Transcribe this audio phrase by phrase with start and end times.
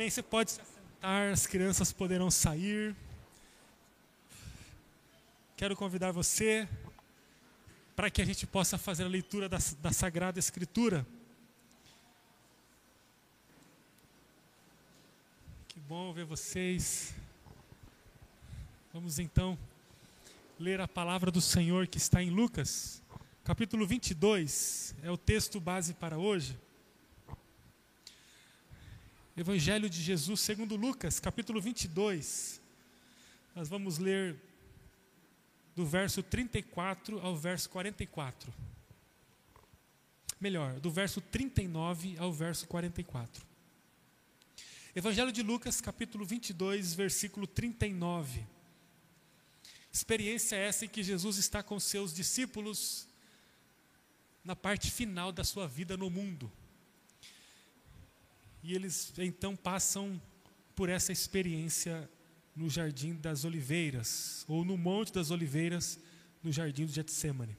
[0.00, 0.08] Amém.
[0.08, 2.96] Você pode se assentar, as crianças poderão sair.
[5.58, 6.66] Quero convidar você
[7.94, 11.06] para que a gente possa fazer a leitura da, da Sagrada Escritura.
[15.68, 17.14] Que bom ver vocês.
[18.94, 19.58] Vamos então
[20.58, 23.02] ler a palavra do Senhor que está em Lucas,
[23.44, 26.58] capítulo 22, é o texto base para hoje.
[29.36, 32.60] Evangelho de Jesus segundo Lucas, capítulo 22.
[33.54, 34.36] Nós vamos ler
[35.74, 38.52] do verso 34 ao verso 44.
[40.40, 43.46] Melhor, do verso 39 ao verso 44.
[44.96, 48.44] Evangelho de Lucas, capítulo 22, versículo 39.
[49.92, 53.06] Experiência essa em que Jesus está com seus discípulos
[54.44, 56.50] na parte final da sua vida no mundo.
[58.62, 60.20] E eles então passam
[60.74, 62.08] por essa experiência
[62.54, 65.98] no Jardim das Oliveiras, ou no Monte das Oliveiras,
[66.42, 67.56] no Jardim do Getsemane.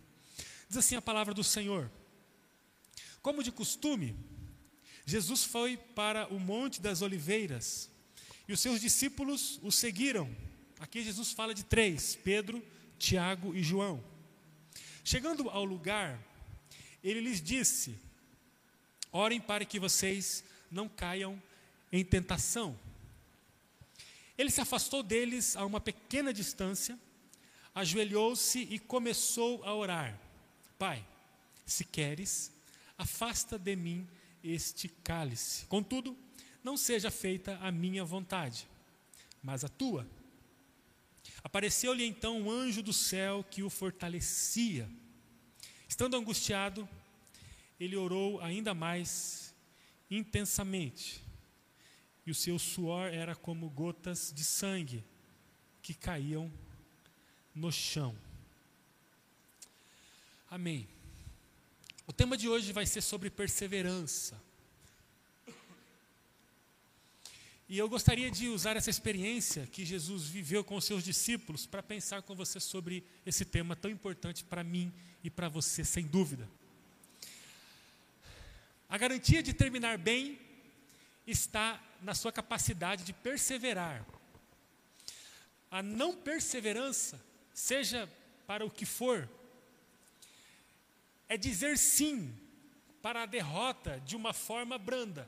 [0.68, 1.92] Diz assim a palavra do Senhor:
[3.22, 4.16] Como de costume,
[5.06, 7.90] Jesus foi para o Monte das Oliveiras
[8.48, 10.30] e os seus discípulos o seguiram.
[10.80, 12.64] Aqui Jesus fala de três: Pedro,
[12.98, 14.04] Tiago e João.
[15.04, 16.22] Chegando ao lugar,
[17.04, 17.96] ele lhes disse:
[19.12, 21.42] Orem para que vocês não caiam
[21.92, 22.78] em tentação.
[24.38, 26.98] Ele se afastou deles a uma pequena distância,
[27.76, 30.18] ajoelhou-se e começou a orar:
[30.80, 31.06] Pai,
[31.66, 32.52] se queres,
[32.98, 34.08] afasta de mim
[34.44, 35.66] este cálice.
[35.66, 36.18] Contudo,
[36.64, 38.68] não seja feita a minha vontade,
[39.44, 40.08] mas a tua.
[41.44, 44.90] Apareceu-lhe então um anjo do céu que o fortalecia.
[45.88, 46.88] Estando angustiado,
[47.80, 49.51] ele orou ainda mais
[50.12, 51.24] intensamente,
[52.26, 55.04] e o seu suor era como gotas de sangue
[55.82, 56.52] que caíam
[57.56, 58.16] no chão.
[60.50, 60.88] Amém.
[62.06, 64.40] O tema de hoje vai ser sobre perseverança.
[67.70, 71.82] E eu gostaria de usar essa experiência que Jesus viveu com os seus discípulos para
[71.82, 74.92] pensar com você sobre esse tema tão importante para mim
[75.24, 76.50] e para você, sem dúvida.
[78.92, 80.38] A garantia de terminar bem
[81.26, 84.06] está na sua capacidade de perseverar.
[85.72, 87.18] A não perseverança,
[87.54, 88.12] seja
[88.46, 89.30] para o que for,
[91.30, 92.38] é dizer sim
[93.02, 95.26] para a derrota de uma forma branda.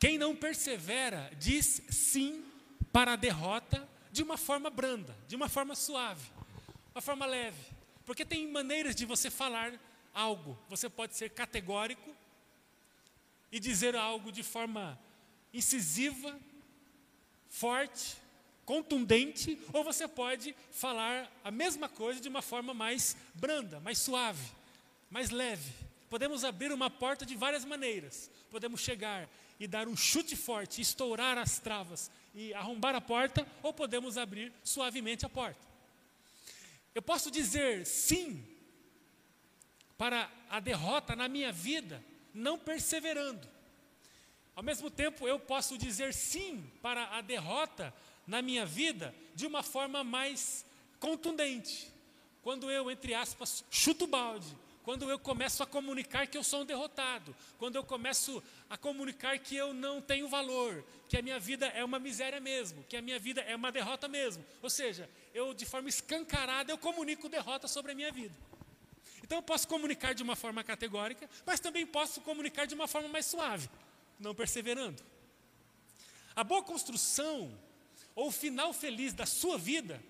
[0.00, 2.44] Quem não persevera diz sim
[2.92, 6.28] para a derrota de uma forma branda, de uma forma suave,
[6.92, 7.70] uma forma leve.
[8.04, 9.78] Porque tem maneiras de você falar
[10.14, 10.58] algo.
[10.68, 12.14] Você pode ser categórico
[13.50, 14.98] e dizer algo de forma
[15.52, 16.38] incisiva,
[17.48, 18.16] forte,
[18.64, 24.44] contundente, ou você pode falar a mesma coisa de uma forma mais branda, mais suave,
[25.10, 25.72] mais leve.
[26.10, 28.30] Podemos abrir uma porta de várias maneiras.
[28.50, 33.72] Podemos chegar e dar um chute forte, estourar as travas e arrombar a porta, ou
[33.72, 35.60] podemos abrir suavemente a porta.
[36.94, 38.44] Eu posso dizer sim
[39.98, 43.46] para a derrota na minha vida, não perseverando.
[44.54, 47.92] Ao mesmo tempo, eu posso dizer sim para a derrota
[48.26, 50.64] na minha vida de uma forma mais
[51.00, 51.92] contundente.
[52.42, 56.62] Quando eu, entre aspas, chuto o balde, quando eu começo a comunicar que eu sou
[56.62, 61.38] um derrotado, quando eu começo a comunicar que eu não tenho valor, que a minha
[61.38, 64.44] vida é uma miséria mesmo, que a minha vida é uma derrota mesmo.
[64.62, 68.34] Ou seja, eu de forma escancarada eu comunico derrota sobre a minha vida.
[69.28, 73.10] Então eu posso comunicar de uma forma categórica, mas também posso comunicar de uma forma
[73.10, 73.68] mais suave,
[74.18, 75.02] não perseverando.
[76.34, 77.52] A boa construção
[78.14, 80.02] ou o final feliz da sua vida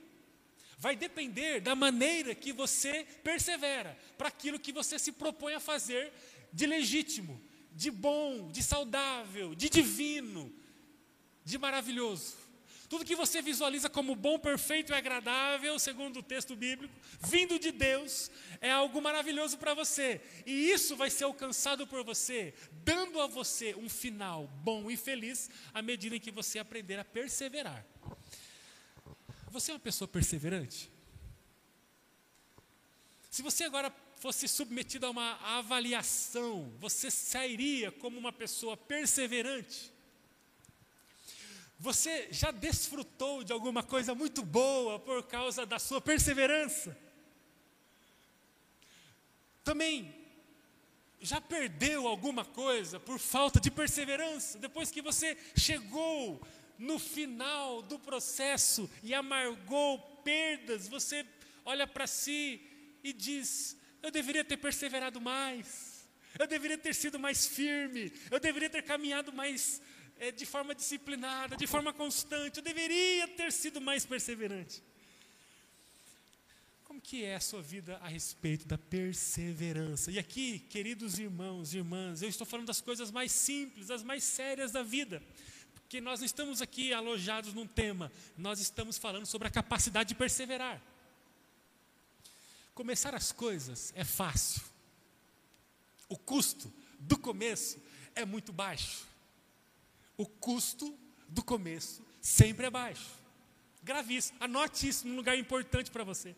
[0.78, 6.12] vai depender da maneira que você persevera para aquilo que você se propõe a fazer
[6.52, 7.42] de legítimo,
[7.72, 10.54] de bom, de saudável, de divino,
[11.44, 12.36] de maravilhoso.
[12.88, 17.70] Tudo que você visualiza como bom, perfeito e agradável, segundo o texto bíblico, vindo de
[17.70, 20.20] Deus, é algo maravilhoso para você.
[20.46, 25.50] E isso vai ser alcançado por você, dando a você um final bom e feliz,
[25.72, 27.84] à medida em que você aprender a perseverar.
[29.50, 30.90] Você é uma pessoa perseverante?
[33.30, 39.92] Se você agora fosse submetido a uma avaliação, você sairia como uma pessoa perseverante?
[41.78, 46.96] Você já desfrutou de alguma coisa muito boa por causa da sua perseverança?
[49.68, 50.14] Também,
[51.20, 54.58] já perdeu alguma coisa por falta de perseverança?
[54.58, 56.40] Depois que você chegou
[56.78, 61.22] no final do processo e amargou perdas, você
[61.66, 62.62] olha para si
[63.04, 68.70] e diz: Eu deveria ter perseverado mais, eu deveria ter sido mais firme, eu deveria
[68.70, 69.82] ter caminhado mais
[70.16, 74.82] é, de forma disciplinada, de forma constante, eu deveria ter sido mais perseverante.
[76.88, 80.10] Como que é a sua vida a respeito da perseverança?
[80.10, 84.24] E aqui, queridos irmãos e irmãs, eu estou falando das coisas mais simples, das mais
[84.24, 85.22] sérias da vida.
[85.74, 90.14] Porque nós não estamos aqui alojados num tema, nós estamos falando sobre a capacidade de
[90.14, 90.82] perseverar.
[92.74, 94.62] Começar as coisas é fácil.
[96.08, 97.78] O custo do começo
[98.14, 99.06] é muito baixo.
[100.16, 100.98] O custo
[101.28, 103.10] do começo sempre é baixo.
[103.82, 106.34] Grave isso, anote isso num lugar importante para você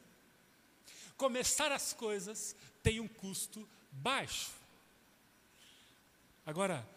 [1.20, 4.52] começar as coisas tem um custo baixo.
[6.46, 6.88] Agora,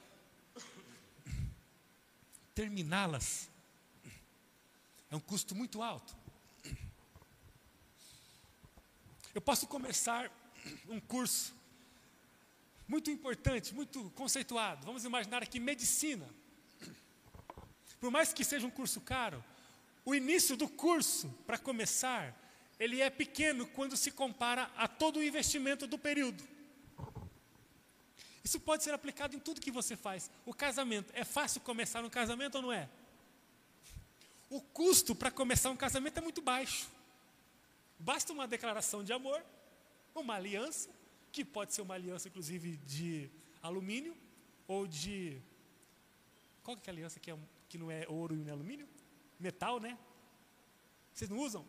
[2.56, 3.50] terminá-las
[5.12, 6.16] é um custo muito alto.
[9.36, 10.31] Eu posso começar
[10.88, 11.54] um curso
[12.88, 14.86] muito importante, muito conceituado.
[14.86, 16.30] Vamos imaginar aqui medicina.
[18.00, 19.44] Por mais que seja um curso caro,
[20.06, 22.34] o início do curso, para começar,
[22.83, 26.44] ele é pequeno quando se compara a todo o investimento do período.
[28.44, 30.30] Isso pode ser aplicado em tudo que você faz.
[30.45, 32.89] O casamento, é fácil começar um casamento ou não é?
[34.50, 36.89] O custo para começar um casamento é muito baixo.
[37.97, 39.41] Basta uma declaração de amor,
[40.13, 40.89] uma aliança,
[41.31, 43.30] que pode ser uma aliança inclusive de
[43.62, 44.15] alumínio
[44.68, 45.41] ou de
[46.62, 47.38] qual que é a aliança que, é,
[47.69, 48.89] que não é ouro e não é alumínio?
[49.39, 49.97] Metal, né?
[51.13, 51.65] Vocês não usam?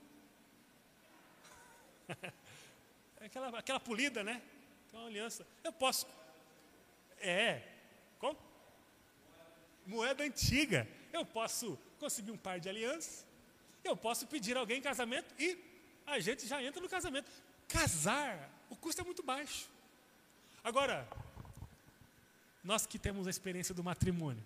[3.21, 4.43] aquela, aquela polida, né?
[4.89, 5.47] Então, uma aliança.
[5.63, 6.07] Eu posso.
[7.19, 7.63] É.
[8.19, 8.39] Como?
[9.87, 10.89] Moeda antiga.
[11.13, 13.27] Eu posso conseguir um par de alianças.
[13.83, 15.59] Eu posso pedir alguém em casamento e
[16.07, 17.31] a gente já entra no casamento.
[17.69, 19.69] Casar, o custo é muito baixo.
[20.63, 21.07] Agora,
[22.63, 24.43] nós que temos a experiência do matrimônio,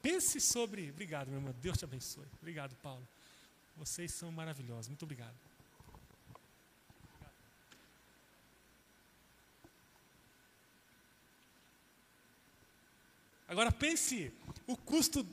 [0.00, 0.90] pense sobre.
[0.90, 1.54] Obrigado, meu irmão.
[1.60, 2.26] Deus te abençoe.
[2.40, 3.06] Obrigado, Paulo.
[3.76, 4.88] Vocês são maravilhosos.
[4.88, 5.36] Muito obrigado.
[13.48, 14.32] Agora pense
[14.66, 15.26] o custo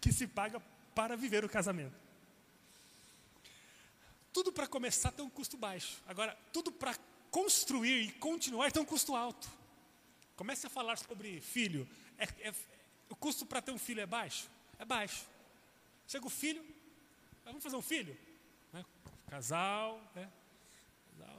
[0.00, 0.60] que se paga
[0.94, 1.96] para viver o casamento.
[4.32, 5.98] Tudo para começar tem um custo baixo.
[6.06, 6.96] Agora, tudo para
[7.30, 9.48] construir e continuar tem um custo alto.
[10.36, 11.88] Comece a falar sobre filho.
[12.18, 12.54] É, é,
[13.08, 14.48] o custo para ter um filho é baixo?
[14.78, 15.26] É baixo.
[16.06, 16.64] Chega o filho,
[17.44, 18.16] vamos fazer um filho?
[18.72, 18.84] Né?
[19.28, 20.30] Casal, né?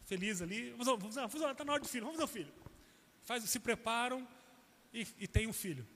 [0.05, 0.71] feliz ali.
[0.71, 2.53] Vamos, vamos, vamos, está na hora do filho, vamos fazer um filho.
[3.23, 4.27] Faz, se preparam,
[4.93, 5.87] e, e tem um filho.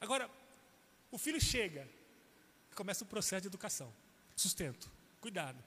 [0.00, 0.30] Agora,
[1.10, 1.88] o filho chega,
[2.74, 3.92] começa o processo de educação,
[4.34, 4.90] sustento,
[5.20, 5.62] cuidado.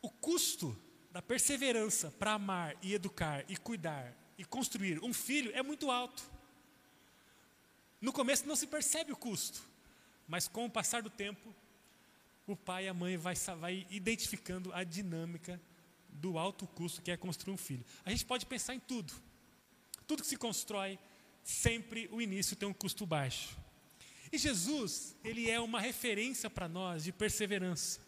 [0.00, 0.76] O custo
[1.10, 6.22] da perseverança para amar e educar e cuidar e construir um filho é muito alto.
[8.00, 9.62] No começo não se percebe o custo,
[10.26, 11.54] mas com o passar do tempo,
[12.46, 15.60] o pai e a mãe vai, vai identificando a dinâmica
[16.08, 17.84] do alto custo que é construir um filho.
[18.04, 19.12] A gente pode pensar em tudo.
[20.12, 20.98] Tudo que se constrói,
[21.42, 23.56] sempre o início tem um custo baixo.
[24.30, 27.98] E Jesus, ele é uma referência para nós de perseverança.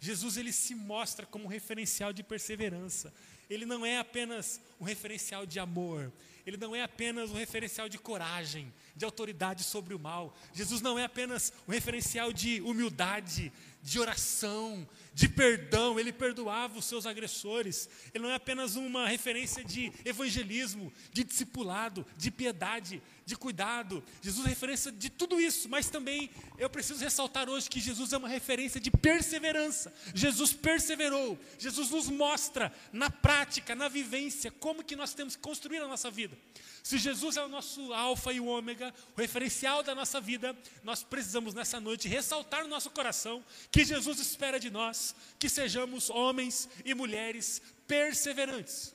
[0.00, 3.14] Jesus ele se mostra como um referencial de perseverança.
[3.48, 6.12] Ele não é apenas um referencial de amor,
[6.44, 10.36] ele não é apenas um referencial de coragem, de autoridade sobre o mal.
[10.52, 13.52] Jesus não é apenas um referencial de humildade,
[13.84, 17.86] de oração, de perdão, ele perdoava os seus agressores.
[18.14, 24.02] Ele não é apenas uma referência de evangelismo, de discipulado, de piedade, de cuidado.
[24.20, 28.18] Jesus é referência de tudo isso, mas também eu preciso ressaltar hoje que Jesus é
[28.18, 29.92] uma referência de perseverança.
[30.14, 31.38] Jesus perseverou.
[31.58, 36.10] Jesus nos mostra na prática, na vivência, como que nós temos que construir a nossa
[36.10, 36.36] vida.
[36.82, 41.02] Se Jesus é o nosso alfa e o ômega, o referencial da nossa vida, nós
[41.02, 46.68] precisamos nessa noite ressaltar no nosso coração que Jesus espera de nós que sejamos homens
[46.84, 48.94] e mulheres perseverantes.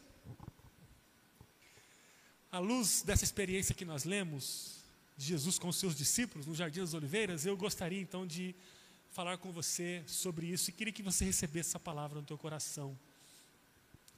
[2.51, 4.79] À luz dessa experiência que nós lemos,
[5.15, 8.55] de Jesus com os seus discípulos no Jardim das Oliveiras, eu gostaria então de
[9.11, 12.97] falar com você sobre isso e queria que você recebesse essa palavra no teu coração.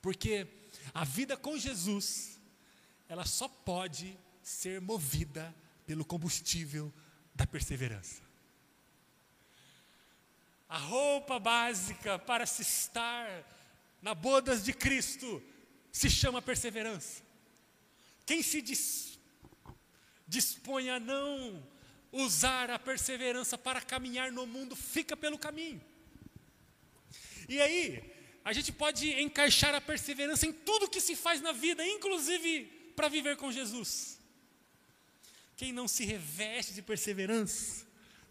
[0.01, 0.47] Porque
[0.93, 2.39] a vida com Jesus
[3.09, 5.53] ela só pode ser movida
[5.85, 6.93] pelo combustível
[7.35, 8.21] da perseverança.
[10.69, 13.27] A roupa básica para se estar
[14.01, 15.43] na bodas de Cristo
[15.91, 17.21] se chama perseverança.
[18.25, 19.19] Quem se diz,
[20.27, 21.63] dispõe a não
[22.11, 25.81] usar a perseverança para caminhar no mundo, fica pelo caminho.
[27.47, 28.03] E aí,
[28.43, 33.07] a gente pode encaixar a perseverança em tudo que se faz na vida, inclusive para
[33.07, 34.19] viver com Jesus.
[35.55, 37.85] Quem não se reveste de perseverança,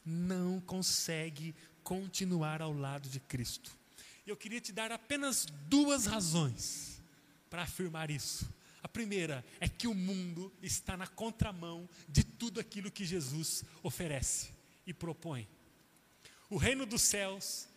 [0.05, 1.55] não consegue
[1.85, 3.71] continuar ao lado de Cristo.
[4.27, 7.01] Eu queria te dar apenas duas razões
[7.49, 8.49] para afirmar isso.
[8.91, 14.51] Primeira é que o mundo está na contramão de tudo aquilo que Jesus oferece
[14.87, 15.49] e propõe.
[16.49, 17.69] O reino dos céus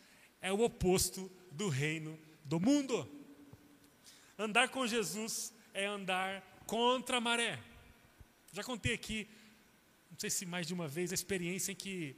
[0.41, 3.09] é o oposto do reino do mundo.
[4.37, 7.59] Andar com Jesus é andar contra a maré.
[8.51, 9.27] Já contei aqui,
[10.11, 12.15] não sei se mais de uma vez, a experiência em que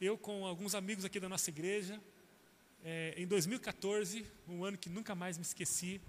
[0.00, 2.00] eu, com alguns amigos aqui da nossa igreja,
[2.84, 6.00] é, em 2014, um ano que nunca mais me esqueci,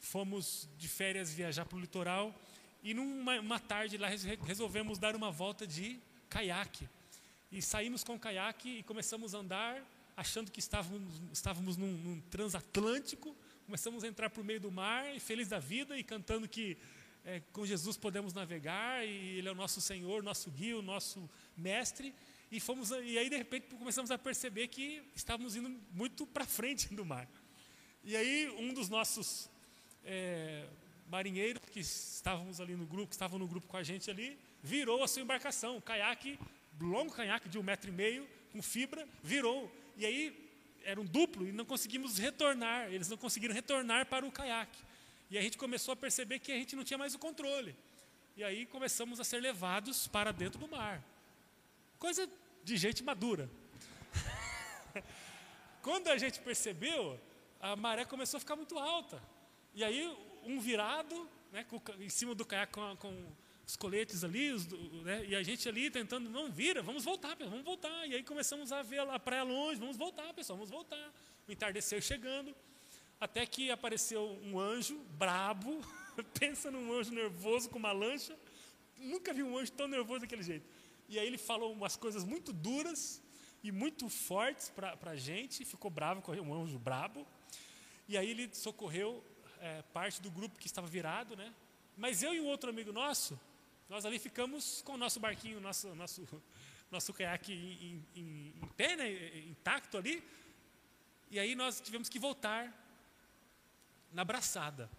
[0.00, 2.34] fomos de férias viajar para o litoral
[2.82, 4.08] e numa tarde lá
[4.44, 6.88] resolvemos dar uma volta de caiaque.
[7.52, 9.84] E saímos com o caiaque e começamos a andar,
[10.16, 13.36] achando que estávamos, estávamos num, num transatlântico.
[13.66, 16.78] Começamos a entrar por meio do mar, e feliz da vida, e cantando que
[17.24, 21.28] é, com Jesus podemos navegar, e Ele é o nosso Senhor, nosso guia, o nosso
[21.56, 22.14] mestre.
[22.50, 26.92] E, fomos, e aí, de repente, começamos a perceber que estávamos indo muito para frente
[26.94, 27.28] do mar.
[28.02, 29.50] E aí, um dos nossos
[30.04, 30.66] é,
[31.08, 35.02] marinheiros que estávamos ali no grupo, que estavam no grupo com a gente ali, virou
[35.02, 36.38] a sua embarcação, um caiaque,
[36.80, 39.70] longo caiaque de um metro e meio, com fibra, virou.
[39.96, 40.50] E aí
[40.84, 44.78] era um duplo e não conseguimos retornar, eles não conseguiram retornar para o caiaque.
[45.30, 47.74] E a gente começou a perceber que a gente não tinha mais o controle.
[48.36, 51.02] E aí começamos a ser levados para dentro do mar.
[51.98, 52.28] Coisa
[52.64, 53.48] de gente madura.
[55.82, 57.20] Quando a gente percebeu,
[57.60, 59.22] a maré começou a ficar muito alta.
[59.74, 63.26] E aí, um virado, né, com, em cima do caiaque com, com
[63.66, 64.66] os coletes ali, os,
[65.04, 68.06] né, e a gente ali tentando, não, vira, vamos voltar, pessoal, vamos voltar.
[68.08, 71.12] E aí começamos a ver a praia longe, vamos voltar, pessoal, vamos voltar.
[71.46, 72.54] O entardecer chegando,
[73.20, 75.80] até que apareceu um anjo brabo,
[76.38, 78.36] pensa num anjo nervoso com uma lancha,
[78.98, 80.66] nunca vi um anjo tão nervoso daquele jeito.
[81.08, 83.22] E aí ele falou umas coisas muito duras
[83.62, 87.26] e muito fortes para a gente, ficou bravo, um anjo brabo.
[88.08, 89.22] E aí ele socorreu
[89.60, 91.52] é, parte do grupo que estava virado, né?
[91.96, 93.38] Mas eu e um outro amigo nosso,
[93.88, 96.26] nós ali ficamos com o nosso barquinho, nosso, nosso,
[96.90, 99.38] nosso caiaque em, em, em pé, né?
[99.48, 100.22] intacto ali.
[101.30, 102.72] E aí nós tivemos que voltar
[104.12, 104.90] na braçada.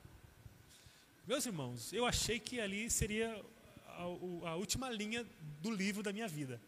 [1.28, 3.44] Meus irmãos, eu achei que ali seria
[3.88, 5.26] a, a, última linha
[5.62, 6.62] do livro da minha vida.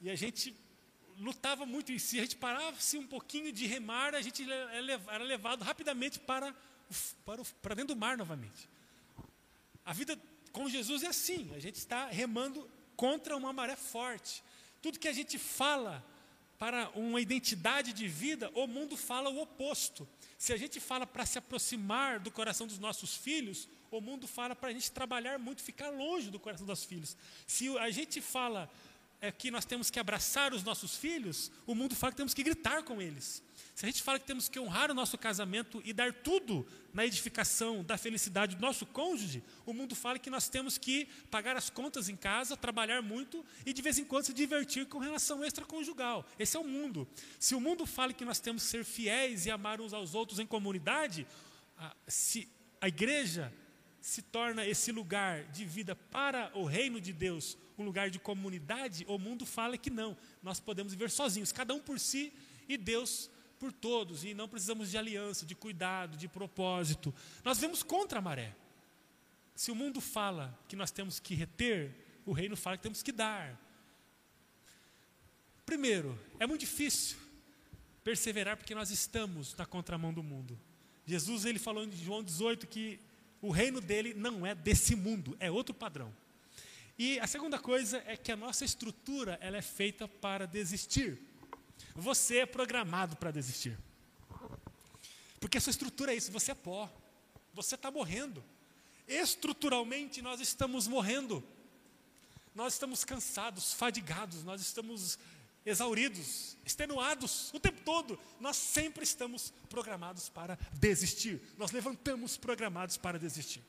[0.00, 0.54] E a gente
[1.18, 4.46] lutava muito em si, a gente parava um pouquinho de remar, a gente
[5.08, 6.54] era levado rapidamente para
[7.24, 8.68] para, o, para dentro do mar novamente.
[9.84, 10.18] A vida
[10.52, 14.42] com Jesus é assim, a gente está remando contra uma maré forte.
[14.82, 16.04] Tudo que a gente fala
[16.58, 20.06] para uma identidade de vida, o mundo fala o oposto.
[20.36, 24.54] Se a gente fala para se aproximar do coração dos nossos filhos, o mundo fala
[24.54, 27.16] para a gente trabalhar muito, ficar longe do coração dos filhos.
[27.46, 28.70] Se a gente fala
[29.20, 32.42] é, que nós temos que abraçar os nossos filhos, o mundo fala que temos que
[32.42, 33.42] gritar com eles.
[33.74, 37.04] Se a gente fala que temos que honrar o nosso casamento e dar tudo na
[37.06, 41.70] edificação da felicidade do nosso cônjuge, o mundo fala que nós temos que pagar as
[41.70, 46.26] contas em casa, trabalhar muito e de vez em quando se divertir com relação extraconjugal.
[46.38, 47.06] Esse é o mundo.
[47.38, 50.38] Se o mundo fala que nós temos que ser fiéis e amar uns aos outros
[50.38, 51.26] em comunidade,
[51.76, 52.48] a, se
[52.80, 53.52] a igreja
[54.00, 59.04] se torna esse lugar de vida para o reino de Deus, um lugar de comunidade,
[59.06, 62.32] o mundo fala que não, nós podemos viver sozinhos, cada um por si
[62.68, 67.14] e Deus por todos e não precisamos de aliança, de cuidado, de propósito.
[67.44, 68.56] Nós vemos contra a maré.
[69.54, 73.12] Se o mundo fala que nós temos que reter, o reino fala que temos que
[73.12, 73.60] dar.
[75.66, 77.18] Primeiro, é muito difícil
[78.02, 80.58] perseverar porque nós estamos na contramão do mundo.
[81.04, 82.98] Jesus ele falou em João 18 que
[83.40, 86.14] o reino dele não é desse mundo, é outro padrão.
[86.98, 91.18] E a segunda coisa é que a nossa estrutura ela é feita para desistir.
[91.94, 93.78] Você é programado para desistir.
[95.40, 96.92] Porque a sua estrutura é isso, você é pó.
[97.54, 98.44] Você está morrendo.
[99.08, 101.42] Estruturalmente nós estamos morrendo.
[102.54, 105.18] Nós estamos cansados, fadigados, nós estamos
[105.70, 108.18] exauridos, extenuados o tempo todo.
[108.38, 111.40] Nós sempre estamos programados para desistir.
[111.56, 113.62] Nós levantamos programados para desistir.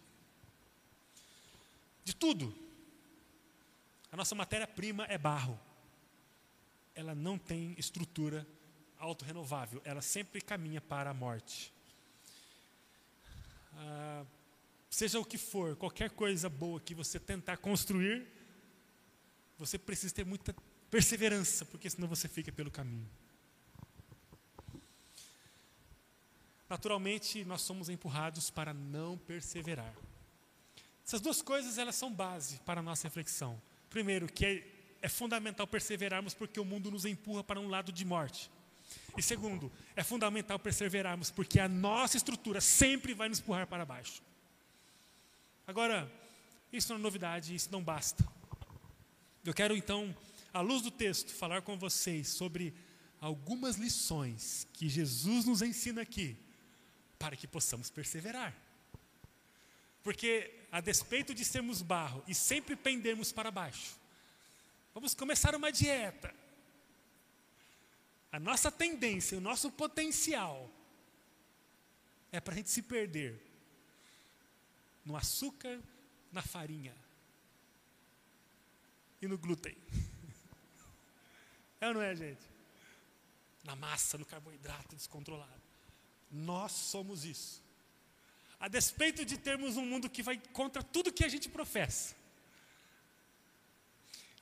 [2.04, 2.54] De tudo.
[4.12, 5.58] A nossa matéria-prima é barro
[6.96, 8.46] ela não tem estrutura
[8.98, 11.74] autorrenovável, ela sempre caminha para a morte.
[13.76, 14.26] ah,
[14.90, 18.28] seja o que for, qualquer coisa boa que você tentar construir,
[19.58, 20.54] você precisa ter muita
[20.92, 23.10] perseverança, porque senão você fica pelo caminho.
[26.70, 29.94] Naturalmente, nós somos empurrados para não perseverar.
[31.06, 33.62] Essas duas coisas elas são base para a nossa reflexão.
[33.90, 34.68] Primeiro, que é,
[35.02, 38.52] é fundamental perseverarmos porque o mundo nos empurra para um lado de morte.
[39.18, 44.22] E segundo, é fundamental perseverarmos porque a nossa estrutura sempre vai nos empurrar para baixo.
[45.68, 46.12] Agora,
[46.72, 48.26] isso não é novidade, isso não basta.
[49.44, 50.16] Eu quero então,
[50.54, 52.74] à luz do texto, falar com vocês sobre
[53.20, 56.36] algumas lições que Jesus nos ensina aqui
[57.18, 58.54] para que possamos perseverar.
[60.04, 63.96] Porque, a despeito de sermos barro e sempre pendermos para baixo,
[64.94, 66.34] vamos começar uma dieta.
[68.32, 70.70] A nossa tendência, o nosso potencial
[72.32, 73.40] é para a gente se perder
[75.06, 75.80] no açúcar,
[76.32, 76.96] na farinha
[79.22, 79.76] e no glúten.
[81.82, 82.48] É ou não é, gente?
[83.66, 85.62] Na massa, no carboidrato descontrolado.
[86.32, 87.62] Nós somos isso.
[88.60, 92.16] A despeito de termos um mundo que vai contra tudo que a gente professa.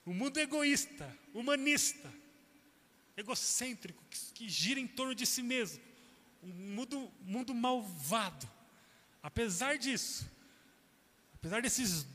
[0.06, 2.14] Um mundo egoísta, humanista,
[3.16, 5.82] egocêntrico, que, que gira em torno de si mesmo.
[6.44, 8.50] Um mundo, mundo malvado.
[9.24, 10.30] Apesar disso,
[11.36, 12.06] apesar desses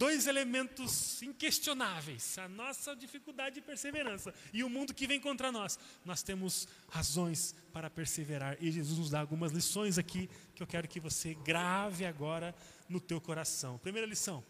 [0.00, 5.78] dois elementos inquestionáveis: a nossa dificuldade de perseverança e o mundo que vem contra nós.
[6.06, 10.88] Nós temos razões para perseverar e Jesus nos dá algumas lições aqui que eu quero
[10.88, 12.54] que você grave agora
[12.88, 13.76] no teu coração.
[13.76, 14.42] Primeira lição: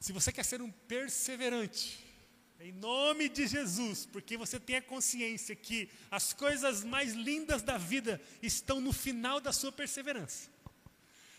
[0.00, 2.04] se você quer ser um perseverante,
[2.58, 7.78] em nome de Jesus, porque você tem a consciência que as coisas mais lindas da
[7.78, 10.55] vida estão no final da sua perseverança.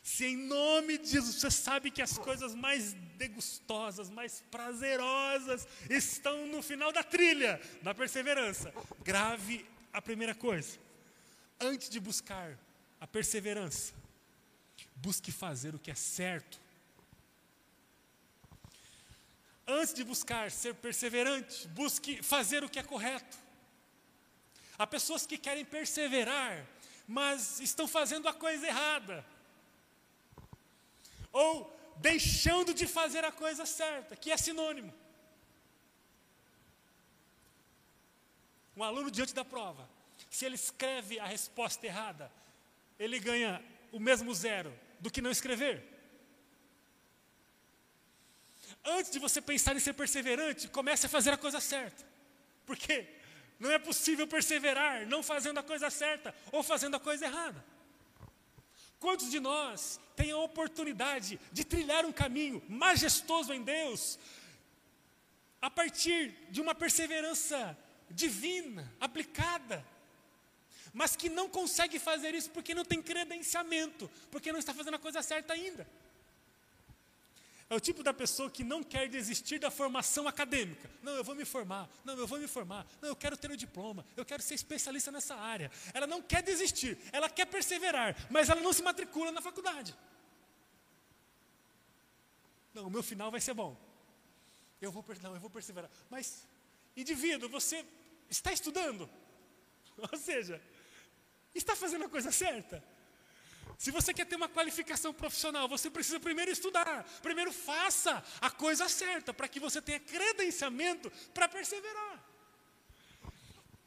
[0.07, 6.47] Se em nome de Jesus você sabe que as coisas mais degustosas, mais prazerosas estão
[6.47, 10.79] no final da trilha, da perseverança, grave a primeira coisa.
[11.59, 12.57] Antes de buscar
[13.01, 13.93] a perseverança,
[14.95, 16.57] busque fazer o que é certo.
[19.67, 23.37] Antes de buscar ser perseverante, busque fazer o que é correto.
[24.79, 26.65] Há pessoas que querem perseverar,
[27.05, 29.25] mas estão fazendo a coisa errada
[31.37, 34.93] ou deixando de fazer a coisa certa, que é sinônimo.
[38.75, 39.87] Um aluno diante da prova,
[40.29, 42.31] se ele escreve a resposta errada,
[42.99, 45.83] ele ganha o mesmo zero do que não escrever.
[48.83, 52.03] Antes de você pensar em ser perseverante, comece a fazer a coisa certa.
[52.65, 53.07] Porque
[53.59, 57.63] não é possível perseverar não fazendo a coisa certa ou fazendo a coisa errada.
[58.99, 64.17] Quantos de nós têm a oportunidade de trilhar um caminho majestoso em Deus,
[65.61, 67.77] a partir de uma perseverança
[68.09, 69.85] divina, aplicada,
[70.93, 74.99] mas que não consegue fazer isso porque não tem credenciamento, porque não está fazendo a
[74.99, 75.87] coisa certa ainda?
[77.69, 80.89] É o tipo da pessoa que não quer desistir da formação acadêmica.
[81.01, 81.89] Não, eu vou me formar.
[82.05, 82.87] Não, eu vou me formar.
[83.01, 84.05] Não, eu quero ter o um diploma.
[84.15, 85.69] Eu quero ser especialista nessa área.
[85.93, 86.97] Ela não quer desistir.
[87.11, 89.93] Ela quer perseverar, mas ela não se matricula na faculdade.
[92.73, 93.75] Não, o meu final vai ser bom.
[94.81, 95.91] Eu vou, não, eu vou perseverar.
[96.09, 96.47] Mas,
[96.95, 97.85] indivíduo, você
[98.29, 99.09] está estudando?
[100.11, 100.61] Ou seja,
[101.53, 102.81] está fazendo a coisa certa?
[103.77, 107.03] Se você quer ter uma qualificação profissional, você precisa primeiro estudar.
[107.21, 112.23] Primeiro faça a coisa certa, para que você tenha credenciamento para perseverar.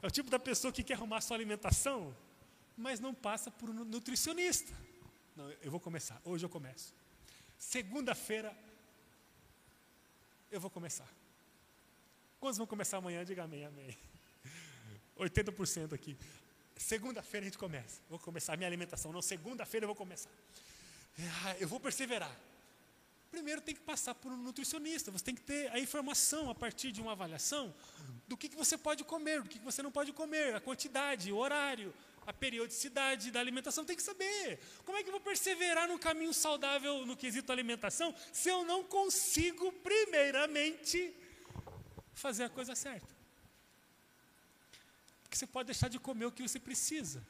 [0.00, 2.16] É o tipo da pessoa que quer arrumar sua alimentação,
[2.76, 4.72] mas não passa por um nutricionista.
[5.35, 6.20] Não, eu vou começar.
[6.24, 6.94] Hoje eu começo.
[7.59, 8.57] Segunda-feira
[10.53, 11.09] eu vou começar.
[12.38, 13.24] Quantos vão começar amanhã?
[13.24, 13.98] Diga amém, amém.
[15.18, 16.16] 80% aqui.
[16.81, 18.01] Segunda-feira a gente começa.
[18.09, 19.12] Vou começar a minha alimentação.
[19.12, 20.31] Não, segunda-feira eu vou começar.
[21.45, 22.35] Ah, eu vou perseverar.
[23.31, 25.11] Primeiro tem que passar por um nutricionista.
[25.11, 27.73] Você tem que ter a informação a partir de uma avaliação
[28.27, 31.31] do que, que você pode comer, do que, que você não pode comer, a quantidade,
[31.31, 31.93] o horário,
[32.27, 33.85] a periodicidade da alimentação.
[33.85, 34.59] Tem que saber.
[34.85, 38.83] Como é que eu vou perseverar no caminho saudável no quesito alimentação se eu não
[38.83, 41.14] consigo, primeiramente,
[42.14, 43.20] fazer a coisa certa?
[45.31, 47.25] Porque você pode deixar de comer o que você precisa.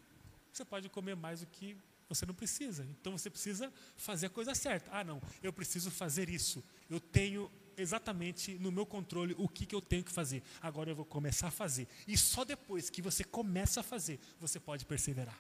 [0.50, 1.76] Você pode comer mais do que
[2.08, 2.82] você não precisa.
[2.98, 4.90] Então você precisa fazer a coisa certa.
[4.90, 6.64] Ah, não, eu preciso fazer isso.
[6.88, 10.42] Eu tenho exatamente no meu controle o que, que eu tenho que fazer.
[10.62, 11.86] Agora eu vou começar a fazer.
[12.08, 15.38] E só depois que você começa a fazer, você pode perseverar.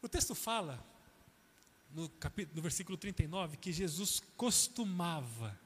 [0.00, 0.82] O texto fala,
[1.90, 5.60] no, capítulo, no versículo 39, que Jesus costumava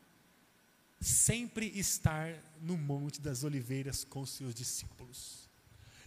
[1.00, 5.48] sempre estar no Monte das Oliveiras com seus discípulos.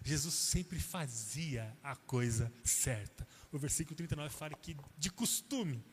[0.03, 3.27] Jesus sempre fazia a coisa certa.
[3.51, 5.83] O versículo 39 fala que, de costume,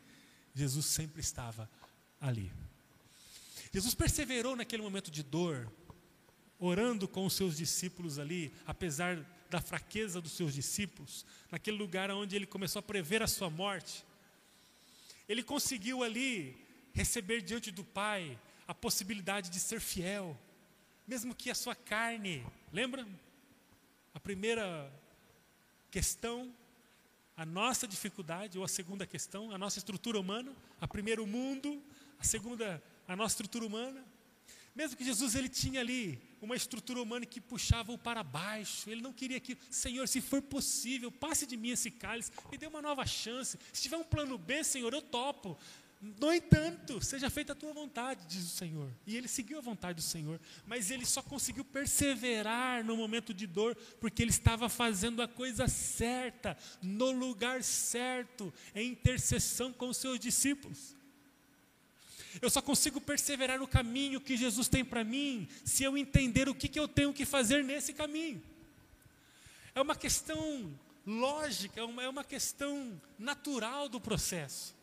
[0.54, 1.70] Jesus sempre estava
[2.20, 2.50] ali.
[3.72, 5.70] Jesus perseverou naquele momento de dor,
[6.58, 9.16] orando com os seus discípulos ali, apesar
[9.50, 14.04] da fraqueza dos seus discípulos, naquele lugar onde ele começou a prever a sua morte.
[15.28, 16.56] Ele conseguiu ali
[16.92, 20.38] receber diante do Pai a possibilidade de ser fiel,
[21.06, 23.08] mesmo que a sua carne, lembra?
[24.12, 24.92] A primeira
[25.90, 26.54] questão,
[27.34, 31.82] a nossa dificuldade, ou a segunda questão, a nossa estrutura humana, a primeira o mundo,
[32.18, 34.04] a segunda a nossa estrutura humana.
[34.74, 39.14] Mesmo que Jesus ele tinha ali uma estrutura humana que puxava-o para baixo, ele não
[39.14, 43.06] queria que, Senhor, se for possível, passe de mim esse cálice, me dê uma nova
[43.06, 43.58] chance.
[43.72, 45.58] Se tiver um plano B, Senhor, eu topo.
[46.00, 48.88] No entanto, seja feita a tua vontade, diz o Senhor.
[49.04, 53.48] E ele seguiu a vontade do Senhor, mas ele só conseguiu perseverar no momento de
[53.48, 59.96] dor, porque ele estava fazendo a coisa certa, no lugar certo, em intercessão com os
[59.96, 60.96] seus discípulos.
[62.40, 66.54] Eu só consigo perseverar no caminho que Jesus tem para mim se eu entender o
[66.54, 68.40] que, que eu tenho que fazer nesse caminho.
[69.74, 70.72] É uma questão
[71.04, 74.77] lógica, é uma, é uma questão natural do processo.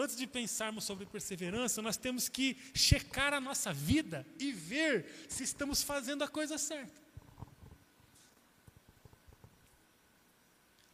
[0.00, 5.42] Antes de pensarmos sobre perseverança, nós temos que checar a nossa vida e ver se
[5.42, 7.02] estamos fazendo a coisa certa.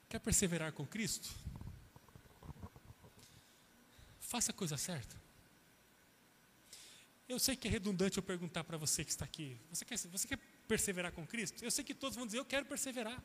[0.08, 1.28] Quer perseverar com Cristo?
[4.20, 5.14] Faça a coisa certa.
[7.28, 10.26] Eu sei que é redundante eu perguntar para você que está aqui: você quer, você
[10.26, 11.62] quer perseverar com Cristo?
[11.62, 13.22] Eu sei que todos vão dizer: eu quero perseverar.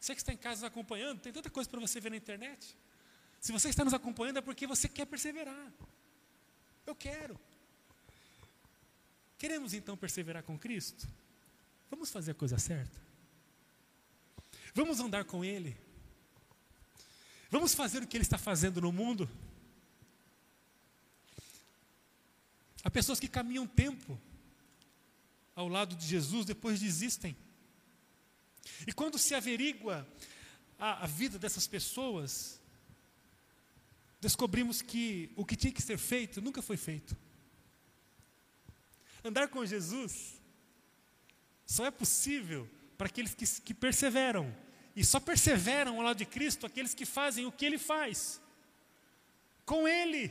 [0.00, 2.76] Você que está em casa acompanhando, tem tanta coisa para você ver na internet.
[3.42, 5.72] Se você está nos acompanhando é porque você quer perseverar.
[6.86, 7.38] Eu quero.
[9.36, 11.08] Queremos então perseverar com Cristo?
[11.90, 13.02] Vamos fazer a coisa certa?
[14.72, 15.76] Vamos andar com Ele?
[17.50, 19.28] Vamos fazer o que Ele está fazendo no mundo?
[22.84, 24.16] Há pessoas que caminham tempo
[25.56, 27.36] ao lado de Jesus, depois desistem.
[28.86, 30.06] E quando se averigua
[30.78, 32.61] a, a vida dessas pessoas,
[34.22, 37.16] descobrimos que o que tinha que ser feito nunca foi feito.
[39.24, 40.40] Andar com Jesus
[41.66, 44.56] só é possível para aqueles que, que perseveram.
[44.94, 48.40] E só perseveram ao lado de Cristo aqueles que fazem o que Ele faz.
[49.66, 50.30] Com Ele.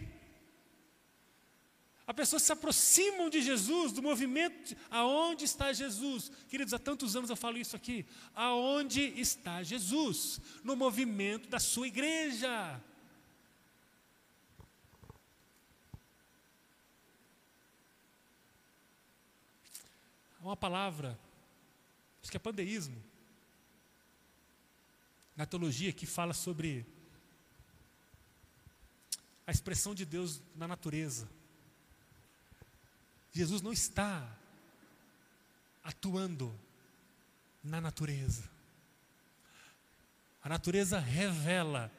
[2.08, 4.74] As pessoas se aproximam de Jesus, do movimento.
[4.90, 6.32] Aonde está Jesus?
[6.48, 8.06] Queridos, há tantos anos eu falo isso aqui.
[8.34, 10.40] Aonde está Jesus?
[10.64, 12.82] No movimento da sua igreja.
[20.42, 21.20] Há uma palavra,
[22.22, 23.02] acho que é pandeísmo,
[25.36, 26.84] na teologia que fala sobre
[29.46, 31.30] a expressão de Deus na natureza.
[33.32, 34.36] Jesus não está
[35.84, 36.54] atuando
[37.64, 38.50] na natureza.
[40.44, 41.92] A natureza revela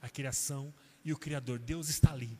[0.00, 0.72] a criação
[1.04, 1.58] e o Criador.
[1.58, 2.38] Deus está ali,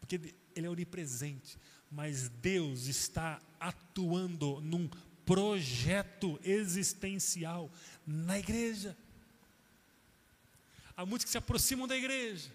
[0.00, 1.58] porque Ele é onipresente,
[1.90, 4.88] mas Deus está atuando num
[5.24, 7.70] projeto existencial
[8.06, 8.96] na igreja.
[10.96, 12.50] Há muitos que se aproximam da igreja,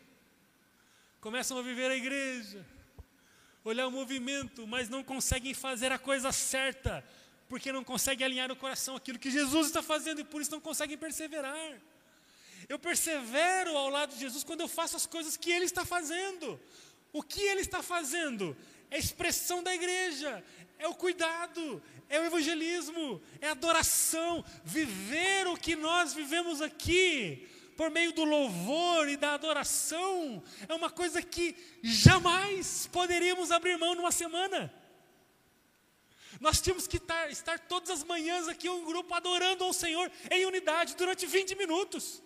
[1.20, 2.66] começam a viver a igreja,
[3.66, 7.04] olhar o movimento, mas não conseguem fazer a coisa certa,
[7.50, 10.62] porque não conseguem alinhar o coração aquilo que Jesus está fazendo e por isso não
[10.62, 11.82] conseguem perseverar.
[12.70, 16.60] Eu persevero ao lado de Jesus quando eu faço as coisas que Ele está fazendo.
[17.12, 18.56] O que Ele está fazendo?
[18.92, 20.44] É expressão da igreja,
[20.80, 27.48] é o cuidado, é o evangelismo, é a adoração, viver o que nós vivemos aqui
[27.76, 33.94] por meio do louvor e da adoração, é uma coisa que jamais poderíamos abrir mão
[33.94, 34.74] numa semana.
[36.40, 40.96] Nós tínhamos que estar, todas as manhãs aqui, um grupo adorando ao Senhor em unidade
[40.96, 42.24] durante 20 minutos,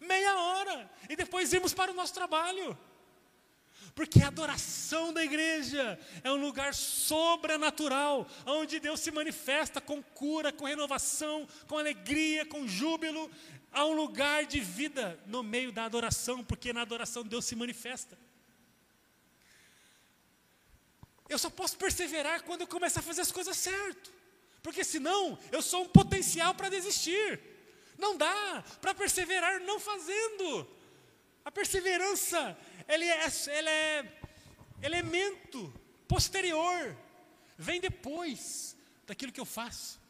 [0.00, 2.76] meia hora, e depois irmos para o nosso trabalho.
[3.94, 10.52] Porque a adoração da igreja é um lugar sobrenatural, onde Deus se manifesta com cura,
[10.52, 13.30] com renovação, com alegria, com júbilo.
[13.70, 18.18] Há um lugar de vida no meio da adoração, porque na adoração Deus se manifesta.
[21.28, 24.12] Eu só posso perseverar quando eu começar a fazer as coisas certo,
[24.62, 27.40] porque senão eu sou um potencial para desistir.
[27.96, 30.68] Não dá para perseverar não fazendo.
[31.44, 34.20] A perseverança, ela é, ela é
[34.82, 35.72] elemento
[36.06, 36.96] posterior,
[37.56, 40.00] vem depois daquilo que eu faço.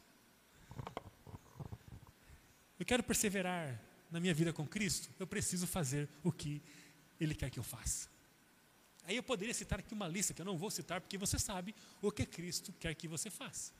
[2.77, 3.79] Eu quero perseverar
[4.11, 6.61] na minha vida com Cristo, eu preciso fazer o que
[7.19, 8.09] Ele quer que eu faça.
[9.03, 11.75] Aí eu poderia citar aqui uma lista que eu não vou citar, porque você sabe
[12.01, 13.71] o que Cristo quer que você faça: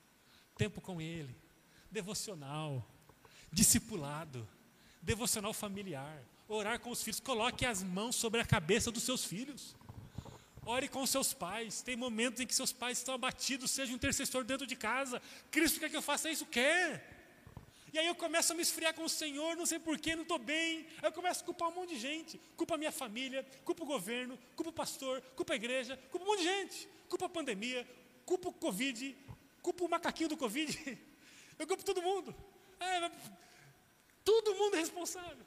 [0.58, 1.36] tempo com Ele,
[1.92, 2.88] devocional,
[3.52, 4.48] discipulado,
[5.02, 7.20] devocional familiar, orar com os filhos.
[7.20, 9.76] Coloque as mãos sobre a cabeça dos seus filhos.
[10.66, 11.82] Ore com seus pais.
[11.82, 15.22] Tem momentos em que seus pais estão abatidos, seja um intercessor dentro de casa.
[15.52, 16.46] Cristo quer que eu faça isso?
[16.46, 17.14] Quer.
[17.94, 20.38] E aí eu começo a me esfriar com o Senhor, não sei porquê, não estou
[20.40, 20.86] bem.
[21.02, 22.38] Aí eu começo a culpar um monte de gente.
[22.58, 26.30] Culpa a minha família, culpa o governo, culpa o pastor, culpa a igreja, culpa um
[26.30, 26.90] monte de gente.
[27.08, 27.88] Culpa a pandemia,
[28.26, 29.16] culpa o Covid,
[29.62, 31.00] culpa o macaquinho do Covid.
[31.58, 32.36] Eu culpo todo mundo.
[32.80, 33.12] É,
[34.26, 35.45] todo mundo é responsável.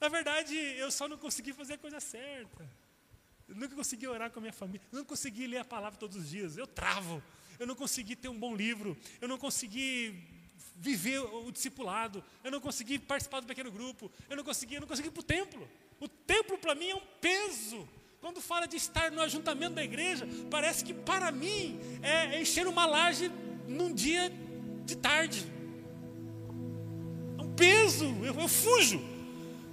[0.00, 2.68] Na verdade, eu só não consegui fazer a coisa certa.
[3.48, 4.80] Eu nunca consegui orar com a minha família.
[4.92, 6.56] Eu não consegui ler a palavra todos os dias.
[6.56, 7.22] Eu travo.
[7.58, 8.96] Eu não consegui ter um bom livro.
[9.20, 10.40] Eu não consegui
[10.80, 14.88] viver o discipulado, eu não consegui participar do pequeno grupo, eu não consegui, eu não
[14.88, 15.68] consegui ir para o templo.
[16.00, 17.86] O templo para mim é um peso.
[18.18, 22.86] Quando fala de estar no ajuntamento da igreja, parece que para mim é encher uma
[22.86, 23.30] laje
[23.68, 24.32] num dia
[24.86, 25.46] de tarde.
[27.38, 28.98] É um peso, eu, eu fujo.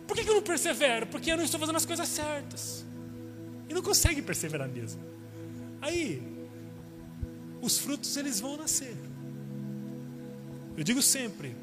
[0.07, 1.05] Por que, eu não persevero?
[1.07, 2.85] Porque eu não estou fazendo as coisas certas.
[3.67, 5.01] E não consegue perseverar mesmo.
[5.81, 6.23] Aí,
[7.61, 8.95] os frutos eles vão nascer.
[10.77, 11.55] Eu digo sempre,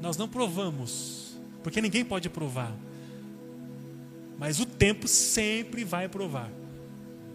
[0.00, 2.74] nós não provamos, porque ninguém pode provar.
[4.38, 6.50] Mas o tempo sempre vai provar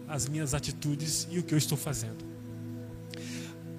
[0.06, 2.24] as minhas atitudes e o que eu estou fazendo.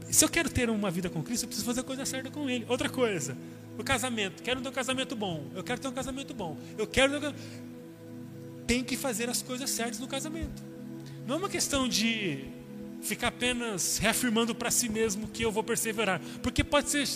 [0.10, 2.50] Se eu quero ter uma vida com Cristo, eu preciso fazer a coisa certa com
[2.50, 2.66] Ele.
[2.68, 3.38] Outra coisa,
[3.78, 4.44] o casamento.
[4.44, 5.46] Quero ter um casamento bom.
[5.56, 6.58] Eu quero ter um casamento bom.
[6.78, 7.34] Eu quero.
[8.66, 10.64] Tem que fazer as coisas certas no casamento.
[11.28, 12.46] Não é uma questão de
[13.02, 16.22] ficar apenas reafirmando para si mesmo que eu vou perseverar.
[16.42, 17.08] Porque pode ser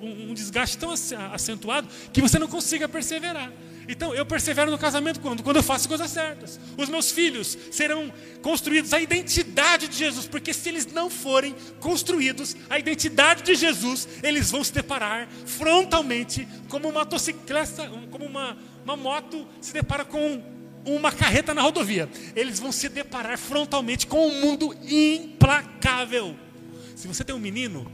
[0.00, 0.92] um, um desgaste tão
[1.32, 3.52] acentuado que você não consiga perseverar.
[3.88, 5.42] Então, eu persevero no casamento quando?
[5.42, 6.60] Quando eu faço coisas certas.
[6.76, 12.54] Os meus filhos serão construídos a identidade de Jesus, porque se eles não forem construídos
[12.68, 18.96] a identidade de Jesus, eles vão se deparar frontalmente como uma motocicleta, como uma, uma
[18.96, 20.42] moto se depara com
[20.84, 22.10] uma carreta na rodovia.
[22.36, 26.36] Eles vão se deparar frontalmente com um mundo implacável.
[26.94, 27.90] Se você tem um menino,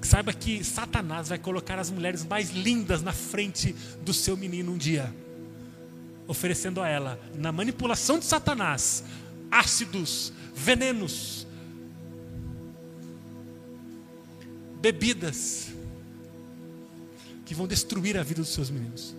[0.00, 4.78] saiba que Satanás vai colocar as mulheres mais lindas na frente do seu menino um
[4.78, 5.12] dia,
[6.26, 9.04] oferecendo a ela, na manipulação de Satanás,
[9.50, 11.46] ácidos, venenos,
[14.80, 15.68] bebidas
[17.44, 19.14] que vão destruir a vida dos seus meninos.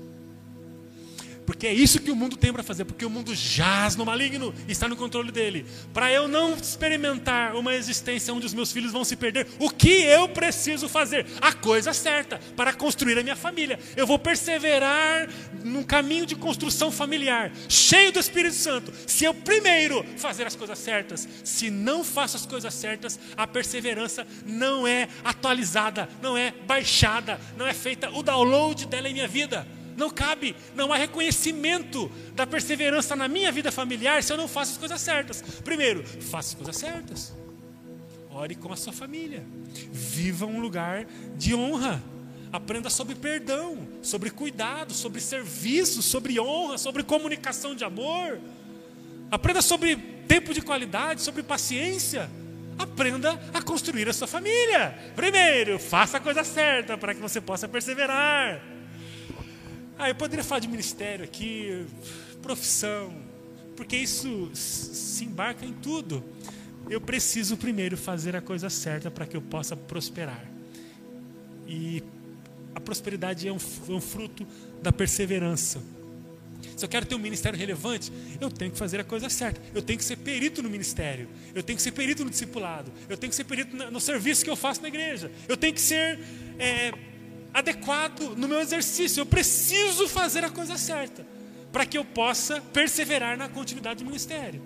[1.48, 4.54] Porque é isso que o mundo tem para fazer, porque o mundo jaz no maligno
[4.68, 5.66] está no controle dele.
[5.94, 9.88] Para eu não experimentar uma existência onde os meus filhos vão se perder, o que
[9.88, 11.26] eu preciso fazer?
[11.40, 13.80] A coisa certa para construir a minha família.
[13.96, 15.30] Eu vou perseverar
[15.64, 18.92] num caminho de construção familiar, cheio do Espírito Santo.
[19.08, 24.28] Se eu primeiro fazer as coisas certas, se não faço as coisas certas, a perseverança
[24.46, 29.66] não é atualizada, não é baixada, não é feita o download dela em minha vida.
[29.98, 34.74] Não cabe, não há reconhecimento da perseverança na minha vida familiar se eu não faço
[34.74, 35.42] as coisas certas.
[35.42, 37.34] Primeiro, faça as coisas certas.
[38.30, 39.44] Ore com a sua família.
[39.92, 42.02] Viva um lugar de honra.
[42.54, 48.40] Aprenda sobre perdão, sobre cuidado, sobre serviço, sobre honra, sobre comunicação de amor.
[49.32, 52.30] Aprenda sobre tempo de qualidade, sobre paciência.
[52.78, 54.96] Aprenda a construir a sua família.
[55.16, 58.77] Primeiro, faça a coisa certa para que você possa perseverar.
[60.00, 61.86] Ah, eu poderia falar de ministério aqui,
[62.42, 63.12] profissão,
[63.76, 66.24] porque isso se embarca em tudo.
[66.88, 70.46] Eu preciso primeiro fazer a coisa certa para que eu possa prosperar.
[71.68, 72.04] E
[72.76, 74.46] a prosperidade é um, é um fruto
[74.84, 75.82] da perseverança.
[76.76, 79.60] Se eu quero ter um ministério relevante, eu tenho que fazer a coisa certa.
[79.74, 81.28] Eu tenho que ser perito no ministério.
[81.56, 82.92] Eu tenho que ser perito no discipulado.
[83.10, 85.32] Eu tenho que ser perito no serviço que eu faço na igreja.
[85.48, 86.20] Eu tenho que ser
[86.60, 86.94] é,
[87.58, 89.22] adequado no meu exercício.
[89.22, 91.26] Eu preciso fazer a coisa certa
[91.72, 94.62] para que eu possa perseverar na continuidade do ministério.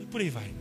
[0.00, 0.54] E por aí vai.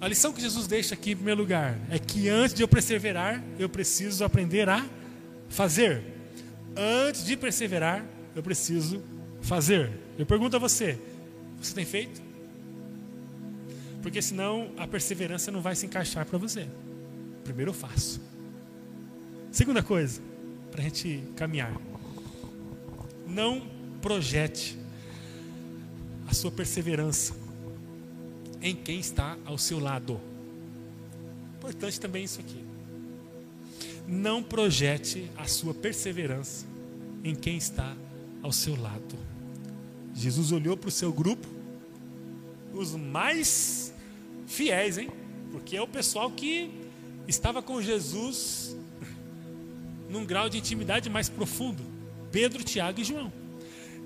[0.00, 3.42] A lição que Jesus deixa aqui em primeiro lugar é que antes de eu perseverar,
[3.58, 4.84] eu preciso aprender a
[5.48, 6.02] fazer.
[6.76, 9.02] Antes de perseverar, eu preciso
[9.42, 9.90] fazer.
[10.16, 10.98] Eu pergunto a você:
[11.60, 12.22] você tem feito?
[14.00, 16.66] Porque senão a perseverança não vai se encaixar para você.
[17.44, 18.20] Primeiro eu faço.
[19.50, 20.20] Segunda coisa,
[20.70, 21.74] para a gente caminhar.
[23.26, 23.66] Não
[24.00, 24.78] projete
[26.28, 27.34] a sua perseverança
[28.60, 30.20] em quem está ao seu lado.
[31.56, 32.62] Importante também isso aqui.
[34.06, 36.66] Não projete a sua perseverança
[37.24, 37.96] em quem está
[38.42, 39.16] ao seu lado.
[40.14, 41.46] Jesus olhou para o seu grupo,
[42.72, 43.92] os mais
[44.46, 45.10] fiéis, hein?
[45.50, 46.70] Porque é o pessoal que
[47.26, 48.67] estava com Jesus
[50.08, 51.82] num grau de intimidade mais profundo.
[52.30, 53.32] Pedro, Tiago e João.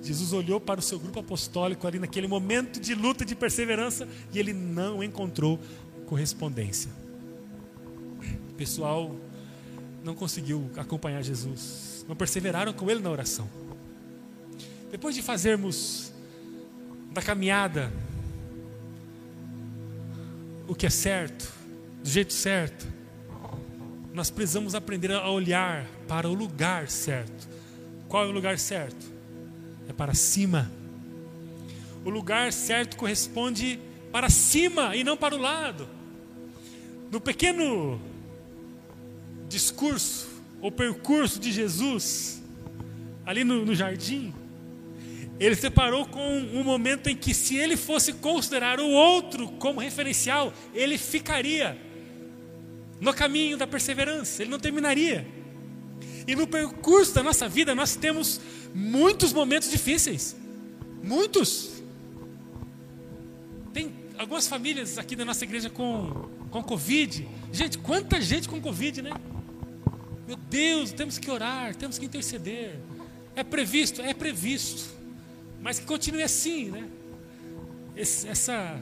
[0.02, 4.38] Jesus olhou para o seu grupo apostólico ali naquele momento de luta, de perseverança, e
[4.38, 5.60] ele não encontrou
[6.06, 6.90] correspondência.
[8.50, 9.14] O pessoal
[10.02, 13.48] não conseguiu acompanhar Jesus, não perseveraram com ele na oração.
[14.90, 16.12] Depois de fazermos
[17.12, 17.92] da caminhada
[20.66, 21.52] o que é certo,
[22.02, 22.86] do jeito certo,
[24.12, 27.48] nós precisamos aprender a olhar para o lugar certo.
[28.08, 29.10] Qual é o lugar certo?
[29.88, 30.70] É para cima.
[32.04, 33.78] O lugar certo corresponde
[34.10, 35.88] para cima e não para o lado.
[37.10, 38.00] No pequeno
[39.48, 40.28] discurso
[40.60, 42.42] ou percurso de Jesus,
[43.24, 44.34] ali no, no jardim,
[45.40, 50.52] ele separou com um momento em que, se ele fosse considerar o outro como referencial,
[50.74, 51.78] ele ficaria
[53.02, 55.26] no caminho da perseverança, ele não terminaria.
[56.24, 58.40] E no percurso da nossa vida, nós temos
[58.72, 60.36] muitos momentos difíceis.
[61.02, 61.82] Muitos.
[63.72, 67.26] Tem algumas famílias aqui da nossa igreja com, com Covid.
[67.50, 69.10] Gente, quanta gente com Covid, né?
[70.28, 72.78] Meu Deus, temos que orar, temos que interceder.
[73.34, 74.00] É previsto?
[74.00, 74.88] É previsto.
[75.60, 76.88] Mas que continue assim, né?
[77.96, 78.78] Esse, essa,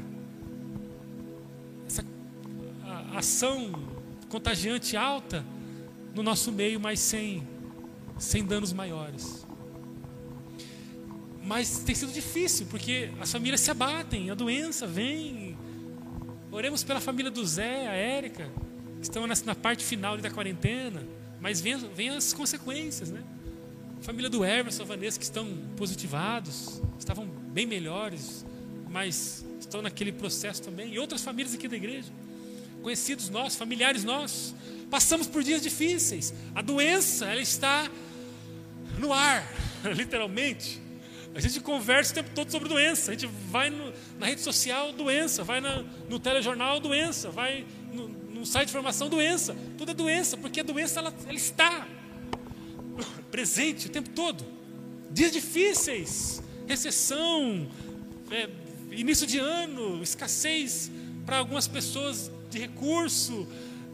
[1.86, 2.04] essa
[3.16, 3.89] ação
[4.30, 5.44] contagiante alta
[6.14, 7.46] no nosso meio, mas sem,
[8.18, 9.46] sem danos maiores.
[11.44, 15.58] Mas tem sido difícil, porque as famílias se abatem, a doença vem.
[16.50, 18.50] Oremos pela família do Zé, a Érica,
[18.98, 21.06] que estão na, parte final da quarentena,
[21.40, 23.22] mas vem, vem as consequências, né?
[24.00, 28.46] família do Everson, a Vanessa, que estão positivados, estavam bem melhores,
[28.88, 30.94] mas estão naquele processo também.
[30.94, 32.10] E outras famílias aqui da igreja,
[32.82, 34.54] conhecidos nossos, familiares nossos,
[34.90, 36.34] passamos por dias difíceis.
[36.54, 37.90] A doença, ela está
[38.98, 39.46] no ar,
[39.94, 40.80] literalmente.
[41.34, 43.12] A gente conversa o tempo todo sobre doença.
[43.12, 45.44] A gente vai no, na rede social, doença.
[45.44, 47.30] Vai na, no telejornal, doença.
[47.30, 49.56] Vai no, no, site de informação, doença.
[49.78, 51.86] Tudo é doença, porque a doença ela, ela está
[53.30, 54.44] presente o tempo todo.
[55.12, 57.68] Dias difíceis, recessão,
[58.30, 58.48] é,
[58.90, 60.90] início de ano, escassez
[61.24, 63.46] para algumas pessoas de recurso.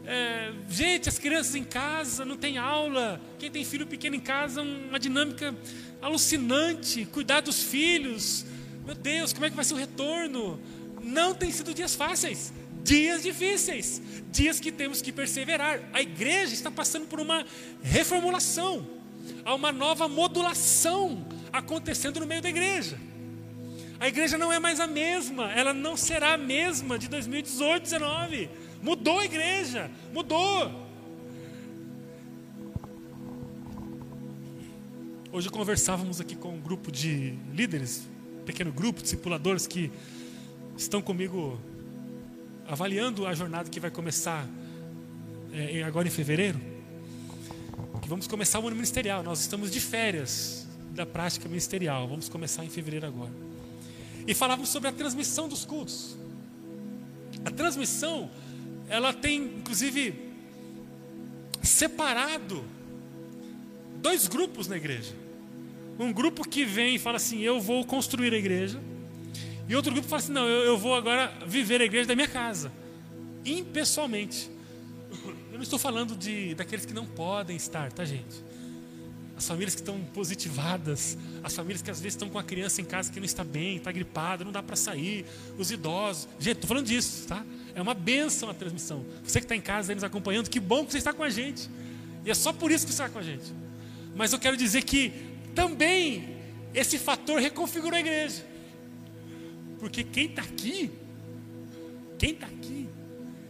[0.05, 3.21] É, gente, as crianças em casa não tem aula.
[3.39, 5.55] Quem tem filho pequeno em casa, uma dinâmica
[6.01, 7.05] alucinante.
[7.05, 8.45] Cuidar dos filhos.
[8.85, 10.59] Meu Deus, como é que vai ser o retorno?
[11.01, 12.51] Não tem sido dias fáceis
[12.87, 15.81] dias difíceis, dias que temos que perseverar.
[15.91, 17.45] A igreja está passando por uma
[17.83, 18.87] reformulação,
[19.43, 22.97] há uma nova modulação acontecendo no meio da igreja.
[23.99, 28.49] A igreja não é mais a mesma, ela não será a mesma de 2018, 19.
[28.81, 30.87] Mudou a igreja, mudou.
[35.31, 38.07] Hoje conversávamos aqui com um grupo de líderes,
[38.45, 39.91] pequeno grupo, discipuladores que
[40.77, 41.59] estão comigo
[42.67, 44.47] avaliando a jornada que vai começar
[45.51, 46.59] é, agora em fevereiro,
[48.01, 49.23] que vamos começar o ano ministerial.
[49.23, 52.07] Nós estamos de férias da prática ministerial.
[52.07, 53.46] Vamos começar em fevereiro agora.
[54.27, 56.15] E falávamos sobre a transmissão dos cultos.
[57.45, 58.29] A transmissão,
[58.89, 60.13] ela tem inclusive
[61.63, 62.63] separado
[63.95, 65.13] dois grupos na igreja.
[65.97, 68.79] Um grupo que vem e fala assim: Eu vou construir a igreja
[69.67, 72.27] e outro grupo fala assim: não, eu, eu vou agora viver a igreja da minha
[72.27, 72.71] casa,
[73.45, 74.49] impessoalmente.
[75.51, 78.43] Eu não estou falando de daqueles que não podem estar, tá, gente?
[79.37, 82.85] As famílias que estão positivadas, as famílias que às vezes estão com a criança em
[82.85, 85.25] casa que não está bem, está gripada, não dá para sair,
[85.59, 86.27] os idosos.
[86.39, 87.45] Gente, estou falando disso, tá?
[87.75, 89.05] É uma benção a transmissão.
[89.23, 91.29] Você que está em casa aí nos acompanhando, que bom que você está com a
[91.29, 91.69] gente.
[92.25, 93.53] E é só por isso que você está com a gente.
[94.15, 95.13] Mas eu quero dizer que
[95.53, 96.35] também
[96.73, 98.43] esse fator reconfigurou a igreja.
[99.79, 100.91] Porque quem está aqui,
[102.17, 102.89] quem está aqui,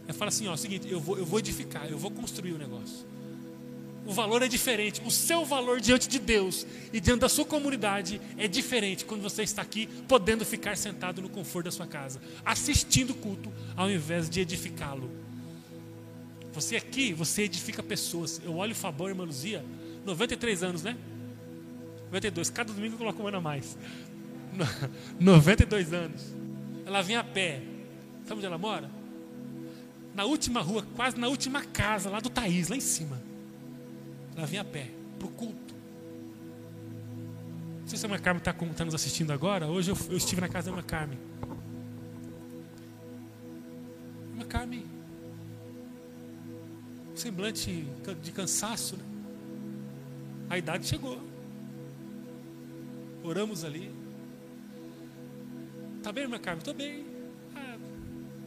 [0.06, 2.52] é fala assim: ó, é o seguinte, eu vou, eu vou edificar, eu vou construir
[2.52, 3.06] o negócio.
[4.08, 5.02] O valor é diferente.
[5.04, 9.42] O seu valor diante de Deus e diante da sua comunidade é diferente quando você
[9.42, 14.30] está aqui, podendo ficar sentado no conforto da sua casa, assistindo o culto, ao invés
[14.30, 15.10] de edificá-lo.
[16.54, 18.40] Você aqui, você edifica pessoas.
[18.42, 19.62] Eu olho o Fabão irmã Luzia,
[20.06, 20.96] 93 anos, né?
[22.06, 23.76] 92, cada domingo eu coloco um ano a mais.
[25.20, 26.34] 92 anos.
[26.86, 27.60] Ela vem a pé.
[28.24, 28.90] Sabe onde ela mora?
[30.14, 33.27] Na última rua, quase na última casa, lá do Thaís, lá em cima.
[34.38, 35.74] Ela vem a pé, pro culto.
[37.80, 39.66] Não sei se a Irmã Carmen está tá nos assistindo agora.
[39.66, 41.18] Hoje eu, eu estive na casa da Irmã Carmen.
[44.30, 44.86] Irmã Carmen,
[47.16, 47.84] semblante
[48.22, 49.04] de cansaço, né?
[50.48, 51.20] A idade chegou.
[53.24, 53.90] Oramos ali.
[56.00, 56.60] Tá bem, irmã Carmen?
[56.60, 57.04] Estou bem.
[57.56, 57.76] Ah,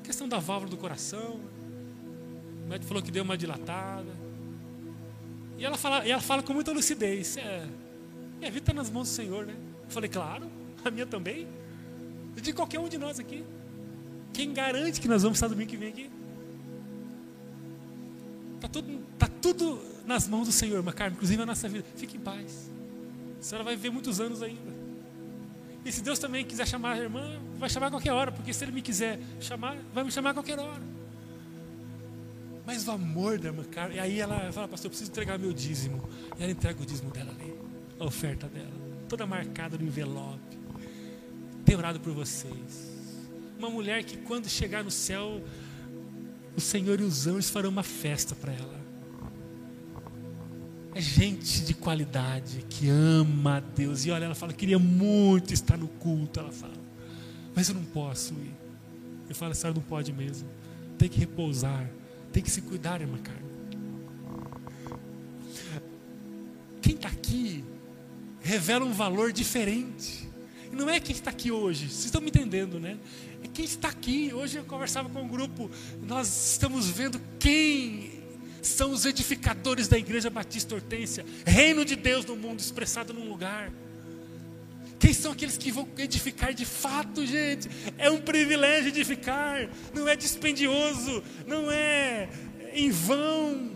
[0.05, 1.41] questão da válvula do coração.
[2.63, 4.20] O médico falou que deu uma dilatada.
[5.61, 7.37] E ela fala, e ela fala com muita lucidez.
[7.37, 7.67] É,
[8.39, 9.53] minha vida está nas mãos do Senhor, né?
[9.83, 10.49] Eu falei, claro,
[10.83, 11.47] a minha também.
[12.35, 13.45] De qualquer um de nós aqui.
[14.33, 16.09] Quem garante que nós vamos estar domingo que vem aqui?
[18.55, 21.85] Está tudo, tá tudo nas mãos do Senhor, irmã Carmen, inclusive a nossa vida.
[21.95, 22.71] Fique em paz.
[23.39, 24.81] A senhora vai viver muitos anos ainda.
[25.85, 28.63] E se Deus também quiser chamar a irmã, vai chamar a qualquer hora, porque se
[28.63, 30.90] Ele me quiser chamar, vai me chamar a qualquer hora.
[32.71, 35.51] Mas o amor da irmã Carmen, e aí ela fala, pastor, eu preciso entregar meu
[35.51, 36.01] dízimo.
[36.39, 37.53] E ela entrega o dízimo dela ali,
[37.99, 38.71] a oferta dela,
[39.09, 40.57] toda marcada no envelope.
[41.65, 43.27] Tenho orado por vocês.
[43.59, 45.43] Uma mulher que quando chegar no céu,
[46.55, 48.79] o Senhor e os anjos farão uma festa para ela.
[50.95, 54.05] É gente de qualidade que ama a Deus.
[54.05, 56.39] E olha, ela fala, queria muito estar no culto.
[56.39, 56.73] Ela fala,
[57.53, 58.55] mas eu não posso ir.
[59.27, 60.47] Eu falo, a senhora não pode mesmo.
[60.97, 61.99] Tem que repousar.
[62.31, 63.51] Tem que se cuidar, irmã Carmen.
[66.81, 67.63] Quem está aqui
[68.39, 70.29] revela um valor diferente.
[70.71, 71.87] E não é quem está aqui hoje.
[71.89, 72.97] Vocês estão me entendendo, né?
[73.43, 74.33] É quem está aqui.
[74.33, 75.69] Hoje eu conversava com um grupo.
[76.01, 78.21] Nós estamos vendo quem
[78.61, 83.71] são os edificadores da Igreja Batista Hortência, reino de Deus no mundo expressado num lugar.
[85.01, 87.67] Quem são aqueles que vão edificar de fato, gente?
[87.97, 92.29] É um privilégio edificar, não é dispendioso, não é
[92.71, 93.71] em vão.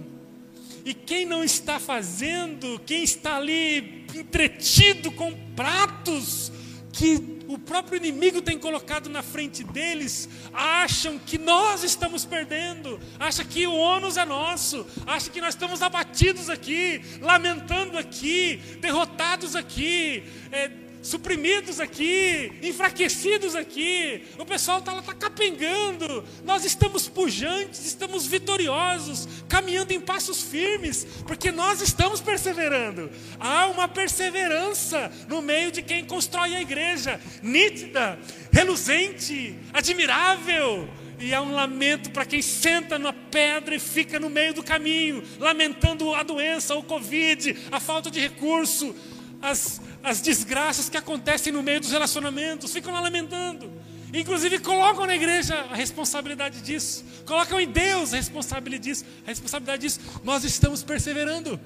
[0.86, 6.52] E quem não está fazendo, quem está ali entretido com pratos
[6.94, 13.46] que o próprio inimigo tem colocado na frente deles, acham que nós estamos perdendo, acham
[13.46, 20.24] que o ônus é nosso, acham que nós estamos abatidos aqui, lamentando aqui, derrotados aqui,
[20.52, 24.24] é, suprimidos aqui, enfraquecidos aqui.
[24.40, 26.26] O pessoal está tá capengando.
[26.44, 33.12] Nós estamos pujantes, estamos vitoriosos, caminhando em passos firmes, porque nós estamos perseverando.
[33.40, 38.18] Há uma perseverança no meio de quem constrói a igreja, nítida,
[38.52, 40.90] reluzente, admirável.
[41.18, 45.24] E há um lamento para quem senta na pedra e fica no meio do caminho,
[45.40, 48.94] lamentando a doença, o Covid, a falta de recurso,
[49.42, 53.72] as, as desgraças que acontecem no meio dos relacionamentos, ficam lá lamentando.
[54.14, 59.82] Inclusive colocam na igreja a responsabilidade disso, colocam em Deus a responsabilidade disso, a responsabilidade
[59.82, 60.00] disso.
[60.24, 61.60] Nós estamos perseverando.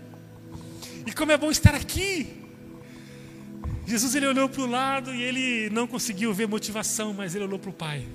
[1.06, 2.36] E como é bom estar aqui.
[3.86, 7.58] Jesus ele olhou para o lado e ele não conseguiu ver motivação, mas ele olhou
[7.58, 8.08] para o Pai.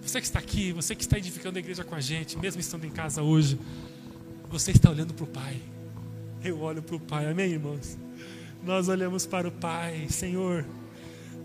[0.00, 2.84] Você que está aqui, você que está edificando a igreja com a gente, mesmo estando
[2.84, 3.58] em casa hoje,
[4.48, 5.60] você está olhando para o Pai.
[6.44, 7.96] Eu olho para o Pai, amém, irmãos?
[8.62, 10.64] nós olhamos para o Pai, Senhor,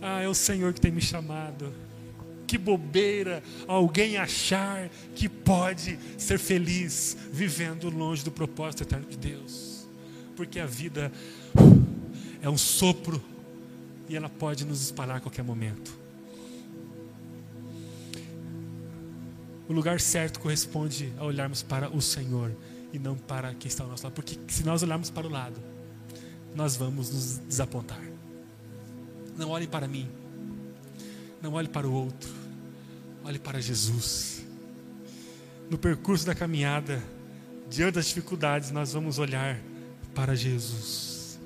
[0.02, 1.74] ah, é o Senhor que tem me chamado.
[2.46, 9.88] Que bobeira alguém achar que pode ser feliz vivendo longe do propósito eterno de Deus,
[10.36, 11.12] porque a vida
[12.42, 13.22] é um sopro
[14.08, 15.98] e ela pode nos espalhar a qualquer momento.
[19.68, 22.56] O lugar certo corresponde a olharmos para o Senhor
[22.94, 25.60] e não para quem está ao nosso lado, porque se nós olharmos para o lado,
[26.56, 28.02] nós vamos nos desapontar.
[29.38, 30.10] Não olhe para mim,
[31.42, 32.30] não olhe para o outro,
[33.24, 34.46] olhe para Jesus.
[35.70, 37.04] No percurso da caminhada,
[37.70, 39.60] diante das dificuldades, nós vamos olhar
[40.16, 41.40] para Jesus.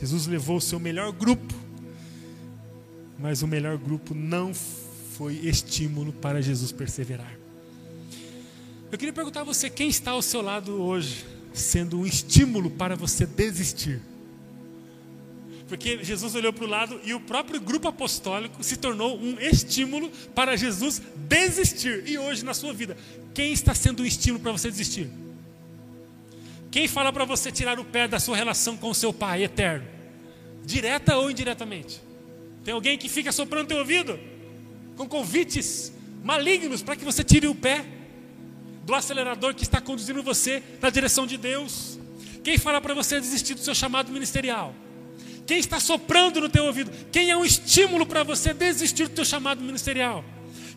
[0.00, 1.54] Jesus levou o seu melhor grupo,
[3.18, 7.36] mas o melhor grupo não foi estímulo para Jesus perseverar.
[8.90, 12.96] Eu queria perguntar a você quem está ao seu lado hoje, sendo um estímulo para
[12.96, 14.00] você desistir.
[15.68, 20.10] Porque Jesus olhou para o lado e o próprio grupo apostólico se tornou um estímulo
[20.34, 22.04] para Jesus desistir.
[22.06, 22.96] E hoje, na sua vida,
[23.34, 25.10] quem está sendo um estímulo para você desistir?
[26.70, 29.86] Quem fala para você tirar o pé da sua relação com o seu Pai eterno?
[30.64, 32.00] Direta ou indiretamente?
[32.64, 34.18] Tem alguém que fica soprando teu ouvido?
[34.96, 35.92] Com convites
[36.24, 37.97] malignos para que você tire o pé?
[38.88, 41.98] Do acelerador que está conduzindo você na direção de Deus?
[42.42, 44.74] Quem fala para você desistir do seu chamado ministerial?
[45.46, 46.90] Quem está soprando no teu ouvido?
[47.12, 50.24] Quem é um estímulo para você desistir do teu chamado ministerial?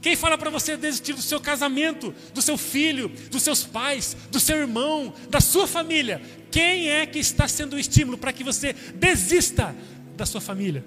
[0.01, 4.41] Quem fala para você desistir do seu casamento, do seu filho, dos seus pais, do
[4.41, 6.21] seu irmão, da sua família?
[6.51, 9.73] Quem é que está sendo o estímulo para que você desista
[10.17, 10.83] da sua família?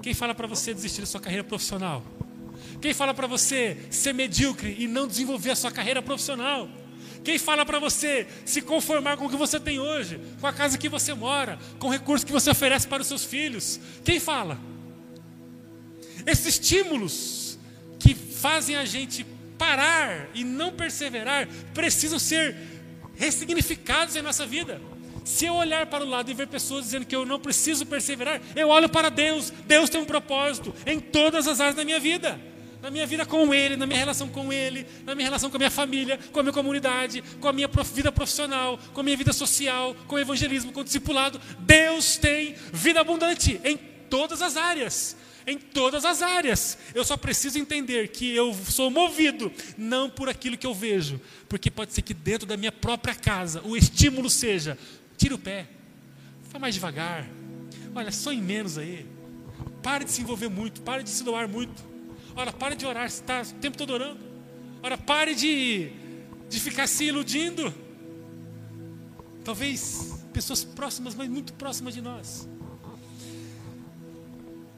[0.00, 2.02] Quem fala para você desistir da sua carreira profissional?
[2.80, 6.68] Quem fala para você ser medíocre e não desenvolver a sua carreira profissional?
[7.24, 10.78] Quem fala para você se conformar com o que você tem hoje, com a casa
[10.78, 13.80] que você mora, com o recurso que você oferece para os seus filhos?
[14.04, 14.58] Quem fala?
[16.24, 17.58] Esses estímulos
[17.98, 19.26] que fazem a gente
[19.58, 22.56] parar e não perseverar precisam ser
[23.16, 24.80] ressignificados em nossa vida.
[25.24, 28.40] Se eu olhar para o lado e ver pessoas dizendo que eu não preciso perseverar,
[28.54, 29.50] eu olho para Deus.
[29.66, 32.40] Deus tem um propósito em todas as áreas da minha vida
[32.82, 35.58] na minha vida com Ele, na minha relação com Ele, na minha relação com a
[35.58, 39.32] minha família, com a minha comunidade, com a minha vida profissional, com a minha vida
[39.32, 41.40] social, com o evangelismo, com o discipulado.
[41.60, 43.76] Deus tem vida abundante em
[44.08, 45.16] todas as áreas.
[45.46, 46.76] Em todas as áreas.
[46.94, 51.18] Eu só preciso entender que eu sou movido não por aquilo que eu vejo,
[51.48, 54.76] porque pode ser que dentro da minha própria casa o estímulo seja:
[55.16, 55.66] tira o pé,
[56.52, 57.26] vá mais devagar,
[57.94, 59.06] olha, sonhe menos aí,
[59.82, 61.97] pare de se envolver muito, pare de se doar muito.
[62.38, 64.20] Ora, pare de orar, você está o tempo todo orando.
[64.80, 65.90] Ora, pare de,
[66.48, 67.74] de ficar se iludindo.
[69.44, 72.48] Talvez pessoas próximas, mas muito próximas de nós.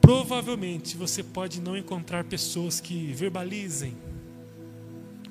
[0.01, 3.95] Provavelmente você pode não encontrar pessoas que verbalizem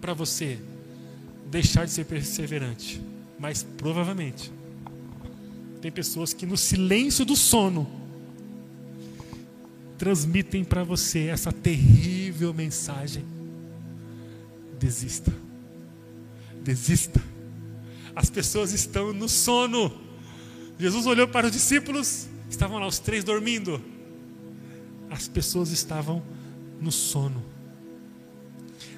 [0.01, 0.57] para você
[1.47, 3.03] deixar de ser perseverante,
[3.41, 4.53] mas provavelmente
[5.83, 7.99] tem pessoas que no silêncio do sono
[10.01, 13.22] transmitem para você essa terrível mensagem:
[14.78, 15.30] desista,
[16.62, 17.22] desista.
[18.16, 19.92] As pessoas estão no sono.
[20.78, 23.78] Jesus olhou para os discípulos, estavam lá os três dormindo.
[25.11, 26.22] As pessoas estavam
[26.80, 27.44] no sono.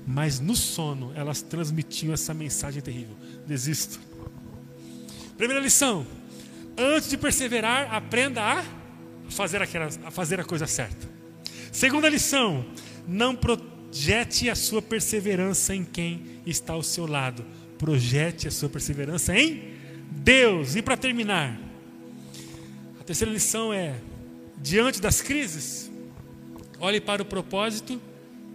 [0.06, 3.98] Mas no sono elas transmitiam essa mensagem terrível: desista.
[5.36, 6.06] Primeira lição:
[6.78, 8.81] antes de perseverar, aprenda a
[9.32, 11.08] fazer, aquela, a fazer a coisa certa.
[11.70, 12.64] Segunda lição:
[13.06, 17.44] não projete a sua perseverança em quem está ao seu lado.
[17.78, 19.74] Projete a sua perseverança em
[20.10, 20.76] Deus.
[20.76, 21.58] E para terminar,
[23.00, 24.00] a terceira lição é:
[24.58, 25.90] diante das crises,
[26.78, 28.00] olhe para o propósito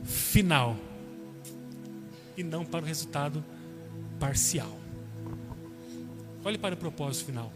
[0.04, 0.78] final
[2.38, 3.44] e não para o resultado
[4.20, 4.78] parcial.
[6.46, 7.52] Olhe para o propósito final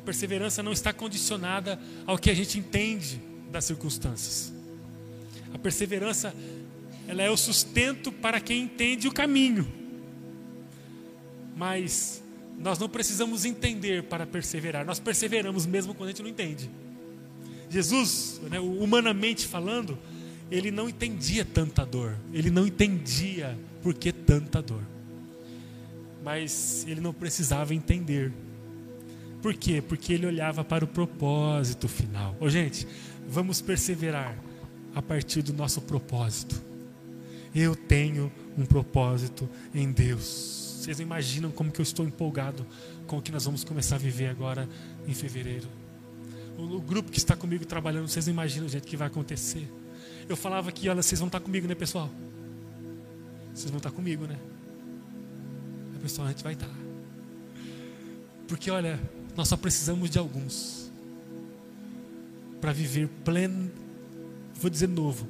[0.00, 3.20] perseverança não está condicionada ao que a gente entende
[3.50, 4.52] das circunstâncias.
[5.52, 6.34] A perseverança,
[7.06, 9.66] ela é o sustento para quem entende o caminho.
[11.56, 12.22] Mas
[12.58, 14.84] nós não precisamos entender para perseverar.
[14.84, 16.70] Nós perseveramos mesmo quando a gente não entende.
[17.70, 19.98] Jesus, né, humanamente falando,
[20.50, 22.16] ele não entendia tanta dor.
[22.32, 24.82] Ele não entendia por que tanta dor.
[26.22, 28.32] Mas ele não precisava entender
[29.44, 29.82] por quê?
[29.86, 32.34] Porque ele olhava para o propósito final.
[32.40, 32.88] Ô, gente,
[33.28, 34.34] vamos perseverar
[34.94, 36.58] a partir do nosso propósito.
[37.54, 40.78] Eu tenho um propósito em Deus.
[40.80, 42.66] Vocês não imaginam como que eu estou empolgado
[43.06, 44.66] com o que nós vamos começar a viver agora
[45.06, 45.68] em fevereiro.
[46.56, 49.70] O, grupo que está comigo trabalhando, vocês não imaginam, gente, o que vai acontecer.
[50.26, 52.10] Eu falava que, olha, vocês vão estar comigo, né, pessoal?
[53.52, 54.38] Vocês vão estar comigo, né?
[55.96, 56.70] A pessoal, a gente vai estar.
[58.48, 58.98] Porque, olha,
[59.36, 60.90] nós só precisamos de alguns
[62.60, 63.70] para viver pleno,
[64.54, 65.28] vou dizer novo,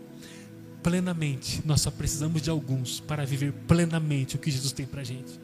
[0.83, 1.63] plenamente.
[1.65, 5.41] Nós só precisamos de alguns para viver plenamente o que Jesus tem para a gente.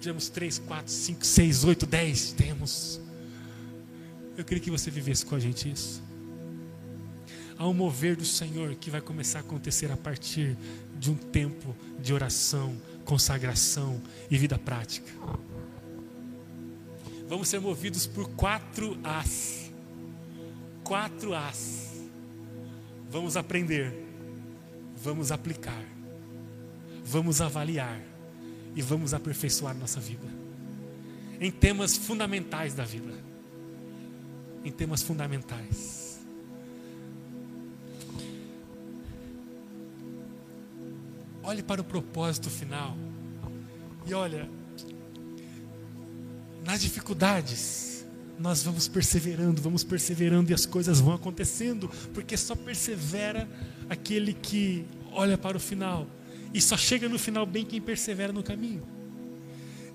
[0.00, 3.00] Temos três, quatro, cinco, seis, oito, dez, temos.
[4.36, 6.00] Eu queria que você vivesse com a gente isso.
[7.58, 10.56] Há um mover do Senhor que vai começar a acontecer a partir
[10.96, 14.00] de um tempo de oração, consagração
[14.30, 15.12] e vida prática
[17.28, 19.70] vamos ser movidos por quatro As.
[20.82, 22.08] Quatro As.
[23.10, 23.94] Vamos aprender,
[24.96, 25.84] vamos aplicar,
[27.04, 28.00] vamos avaliar
[28.74, 30.26] e vamos aperfeiçoar nossa vida.
[31.40, 33.14] Em temas fundamentais da vida.
[34.64, 36.20] Em temas fundamentais.
[41.42, 42.94] Olhe para o propósito final.
[44.04, 44.50] E olha,
[46.68, 48.04] nas dificuldades,
[48.38, 53.48] nós vamos perseverando, vamos perseverando e as coisas vão acontecendo, porque só persevera
[53.88, 56.06] aquele que olha para o final
[56.52, 58.82] E só chega no final bem quem persevera no caminho.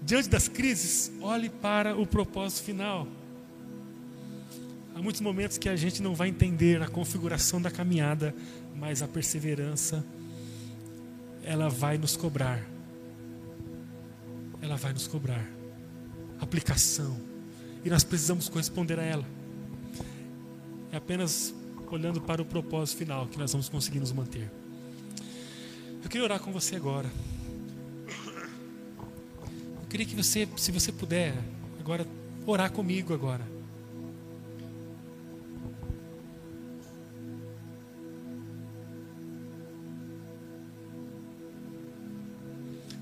[0.02, 3.08] Diante das crises, olhe para o propósito final.
[4.96, 8.34] Há muitos momentos que a gente não vai entender a configuração da caminhada,
[8.76, 10.04] mas a perseverança
[11.44, 12.60] ela vai nos cobrar.
[14.60, 15.53] Ela vai nos cobrar
[16.44, 17.18] aplicação.
[17.84, 19.26] E nós precisamos corresponder a ela.
[20.92, 21.54] É apenas
[21.90, 24.50] olhando para o propósito final que nós vamos conseguir nos manter.
[26.04, 27.10] Eu queria orar com você agora.
[29.82, 31.36] Eu queria que você, se você puder,
[31.80, 32.06] agora
[32.46, 33.54] orar comigo agora.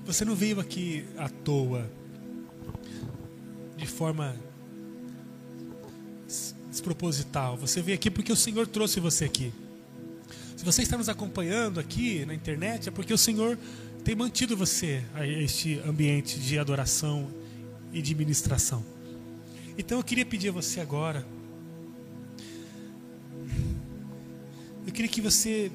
[0.04, 1.90] Você não veio aqui à toa,
[3.92, 4.34] forma
[6.70, 7.56] desproposital.
[7.58, 9.52] Você veio aqui porque o Senhor trouxe você aqui.
[10.56, 13.58] Se você está nos acompanhando aqui na internet, é porque o Senhor
[14.04, 17.30] tem mantido você a este ambiente de adoração
[17.92, 18.84] e de ministração.
[19.76, 21.26] Então eu queria pedir a você agora.
[24.86, 25.70] Eu queria que você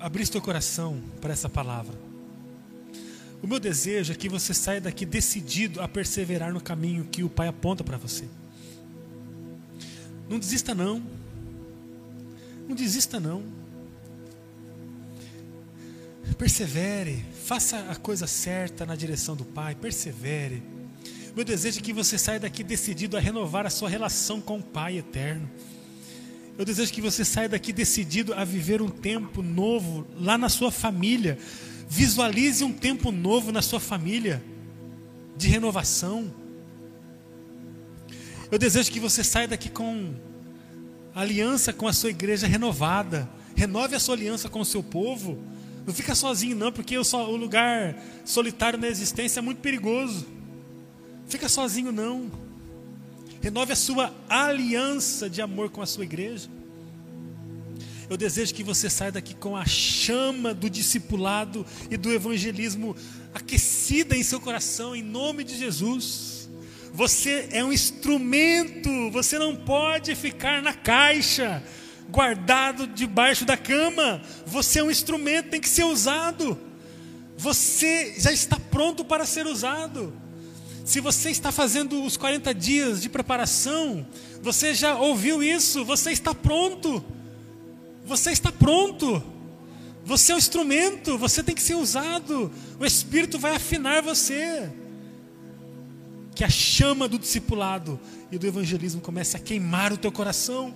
[0.00, 2.11] abrisse seu coração para essa palavra.
[3.42, 7.28] O meu desejo é que você saia daqui decidido a perseverar no caminho que o
[7.28, 8.24] Pai aponta para você.
[10.30, 11.02] Não desista não.
[12.68, 13.42] Não desista não.
[16.38, 20.62] Persevere, faça a coisa certa na direção do Pai, persevere.
[21.34, 24.62] Meu desejo é que você saia daqui decidido a renovar a sua relação com o
[24.62, 25.50] Pai eterno.
[26.56, 30.70] Eu desejo que você saia daqui decidido a viver um tempo novo lá na sua
[30.70, 31.38] família.
[31.94, 34.42] Visualize um tempo novo na sua família,
[35.36, 36.32] de renovação.
[38.50, 40.14] Eu desejo que você saia daqui com
[41.14, 43.28] aliança com a sua igreja renovada.
[43.54, 45.38] Renove a sua aliança com o seu povo.
[45.86, 50.26] Não fica sozinho, não, porque o, o lugar solitário na existência é muito perigoso.
[51.28, 52.30] Fica sozinho, não.
[53.42, 56.48] Renove a sua aliança de amor com a sua igreja.
[58.12, 62.94] Eu desejo que você saia daqui com a chama do discipulado e do evangelismo
[63.32, 66.46] aquecida em seu coração, em nome de Jesus.
[66.92, 71.62] Você é um instrumento, você não pode ficar na caixa,
[72.10, 74.20] guardado debaixo da cama.
[74.44, 76.58] Você é um instrumento, tem que ser usado.
[77.38, 80.12] Você já está pronto para ser usado.
[80.84, 84.06] Se você está fazendo os 40 dias de preparação,
[84.42, 87.02] você já ouviu isso, você está pronto.
[88.12, 89.22] Você está pronto.
[90.04, 92.52] Você é o instrumento, você tem que ser usado.
[92.78, 94.70] O Espírito vai afinar você.
[96.34, 97.98] Que a chama do discipulado
[98.30, 100.74] e do evangelismo comece a queimar o teu coração.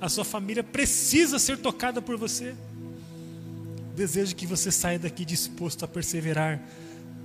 [0.00, 2.54] A sua família precisa ser tocada por você.
[3.96, 6.62] Desejo que você saia daqui disposto a perseverar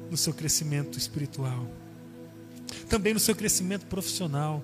[0.09, 1.67] no seu crescimento espiritual
[2.91, 4.61] também no seu crescimento profissional.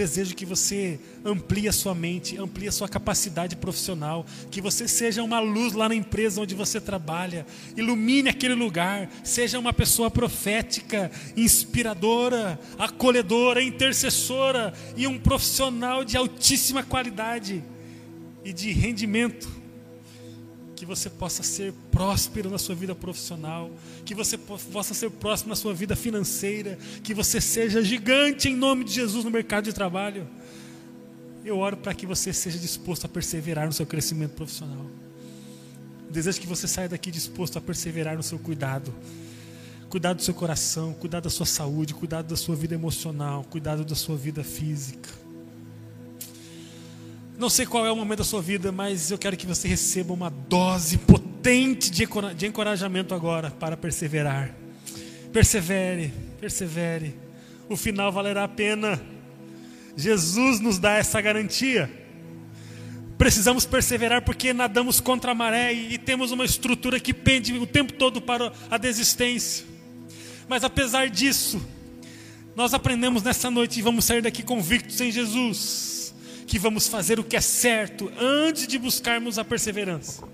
[0.00, 5.22] Desejo que você amplie a sua mente, amplie a sua capacidade profissional, que você seja
[5.22, 7.46] uma luz lá na empresa onde você trabalha,
[7.76, 16.82] ilumine aquele lugar, seja uma pessoa profética, inspiradora, acolhedora, intercessora e um profissional de altíssima
[16.82, 17.62] qualidade
[18.42, 19.59] e de rendimento
[20.80, 23.70] que você possa ser próspero na sua vida profissional,
[24.02, 28.84] que você possa ser próspero na sua vida financeira, que você seja gigante em nome
[28.84, 30.26] de Jesus no mercado de trabalho.
[31.44, 34.86] Eu oro para que você seja disposto a perseverar no seu crescimento profissional.
[36.10, 38.90] Desejo que você saia daqui disposto a perseverar no seu cuidado.
[39.90, 43.94] Cuidado do seu coração, cuidado da sua saúde, cuidado da sua vida emocional, cuidado da
[43.94, 45.10] sua vida física.
[47.40, 50.12] Não sei qual é o momento da sua vida, mas eu quero que você receba
[50.12, 54.54] uma dose potente de encorajamento agora para perseverar.
[55.32, 57.14] Persevere, persevere.
[57.66, 59.00] O final valerá a pena.
[59.96, 61.90] Jesus nos dá essa garantia.
[63.16, 67.94] Precisamos perseverar porque nadamos contra a maré e temos uma estrutura que pende o tempo
[67.94, 69.64] todo para a desistência.
[70.46, 71.58] Mas apesar disso,
[72.54, 75.99] nós aprendemos nessa noite e vamos sair daqui convictos em Jesus
[76.50, 80.24] que vamos fazer o que é certo antes de buscarmos a perseverança.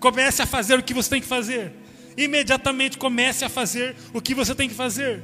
[0.00, 1.74] Comece a fazer o que você tem que fazer.
[2.16, 5.22] Imediatamente comece a fazer o que você tem que fazer.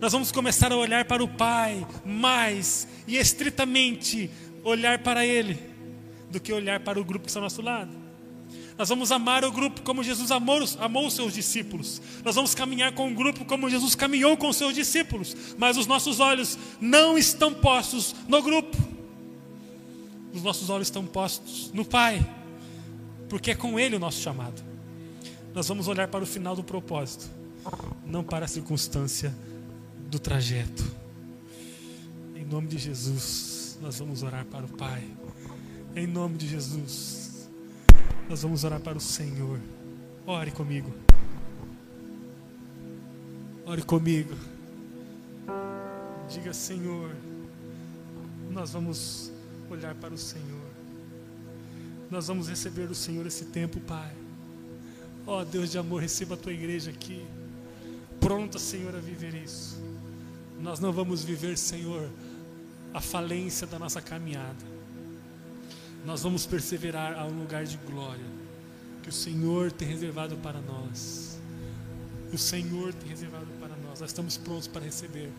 [0.00, 4.28] Nós vamos começar a olhar para o Pai mais e estritamente
[4.64, 5.56] olhar para Ele
[6.28, 7.96] do que olhar para o grupo que está ao nosso lado.
[8.76, 12.02] Nós vamos amar o grupo como Jesus amou, amou os seus discípulos.
[12.24, 15.36] Nós vamos caminhar com o grupo como Jesus caminhou com os seus discípulos.
[15.56, 18.95] Mas os nossos olhos não estão postos no grupo
[20.36, 22.24] os nossos olhos estão postos no Pai,
[23.28, 24.62] porque é com Ele o nosso chamado.
[25.54, 27.30] nós vamos olhar para o final do propósito,
[28.04, 29.34] não para a circunstância
[30.10, 30.84] do trajeto.
[32.34, 35.02] Em nome de Jesus, nós vamos orar para o Pai.
[35.94, 37.48] Em nome de Jesus,
[38.28, 39.58] nós vamos orar para o Senhor.
[40.26, 40.92] Ore comigo.
[43.64, 44.34] Ore comigo.
[46.28, 47.16] Diga, Senhor,
[48.50, 49.32] nós vamos
[49.76, 50.70] olhar para o Senhor.
[52.10, 54.12] Nós vamos receber do Senhor esse tempo, Pai.
[55.26, 57.26] Ó oh, Deus de amor, receba a tua igreja aqui.
[58.20, 59.76] Pronta, Senhor, a viver isso.
[60.60, 62.08] Nós não vamos viver, Senhor,
[62.94, 64.64] a falência da nossa caminhada.
[66.04, 68.24] Nós vamos perseverar a um lugar de glória
[69.02, 71.38] que o Senhor tem reservado para nós.
[72.32, 74.00] O Senhor tem reservado para nós.
[74.00, 75.30] Nós estamos prontos para receber.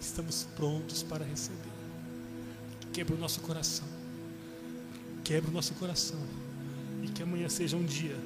[0.00, 1.79] Estamos prontos para receber.
[2.92, 3.86] Quebra o nosso coração.
[5.24, 6.18] Quebra o nosso coração.
[7.02, 8.16] E que amanhã seja um dia.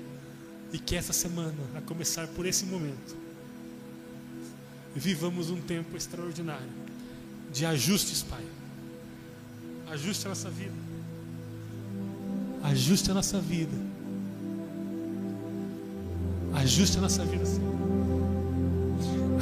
[0.73, 3.17] E que essa semana, a começar por esse momento,
[4.95, 6.85] vivamos um tempo extraordinário
[7.53, 8.45] de ajustes, Pai.
[9.89, 10.75] Ajuste a nossa vida.
[12.63, 13.77] Ajuste a nossa vida.
[16.55, 17.75] Ajuste a nossa vida, Senhor.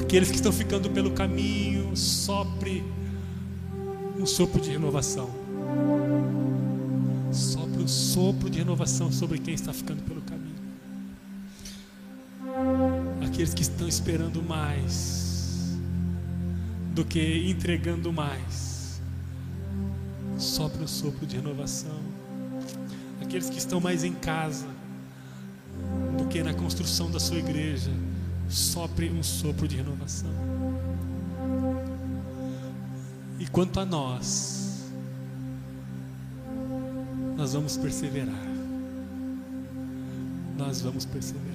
[0.01, 2.85] Aqueles que estão ficando pelo caminho, sopre
[4.19, 5.31] um sopro de renovação.
[7.33, 10.53] Sopre um sopro de renovação sobre quem está ficando pelo caminho.
[13.25, 15.79] Aqueles que estão esperando mais
[16.95, 19.01] do que entregando mais.
[20.39, 22.01] Sopre um sopro de renovação.
[23.23, 24.67] Aqueles que estão mais em casa
[26.19, 27.91] do que na construção da sua igreja,
[28.49, 30.52] sopre um sopro de renovação.
[33.53, 34.91] Quanto a nós,
[37.37, 38.53] nós vamos perseverar.
[40.57, 41.52] Nós vamos perseverar.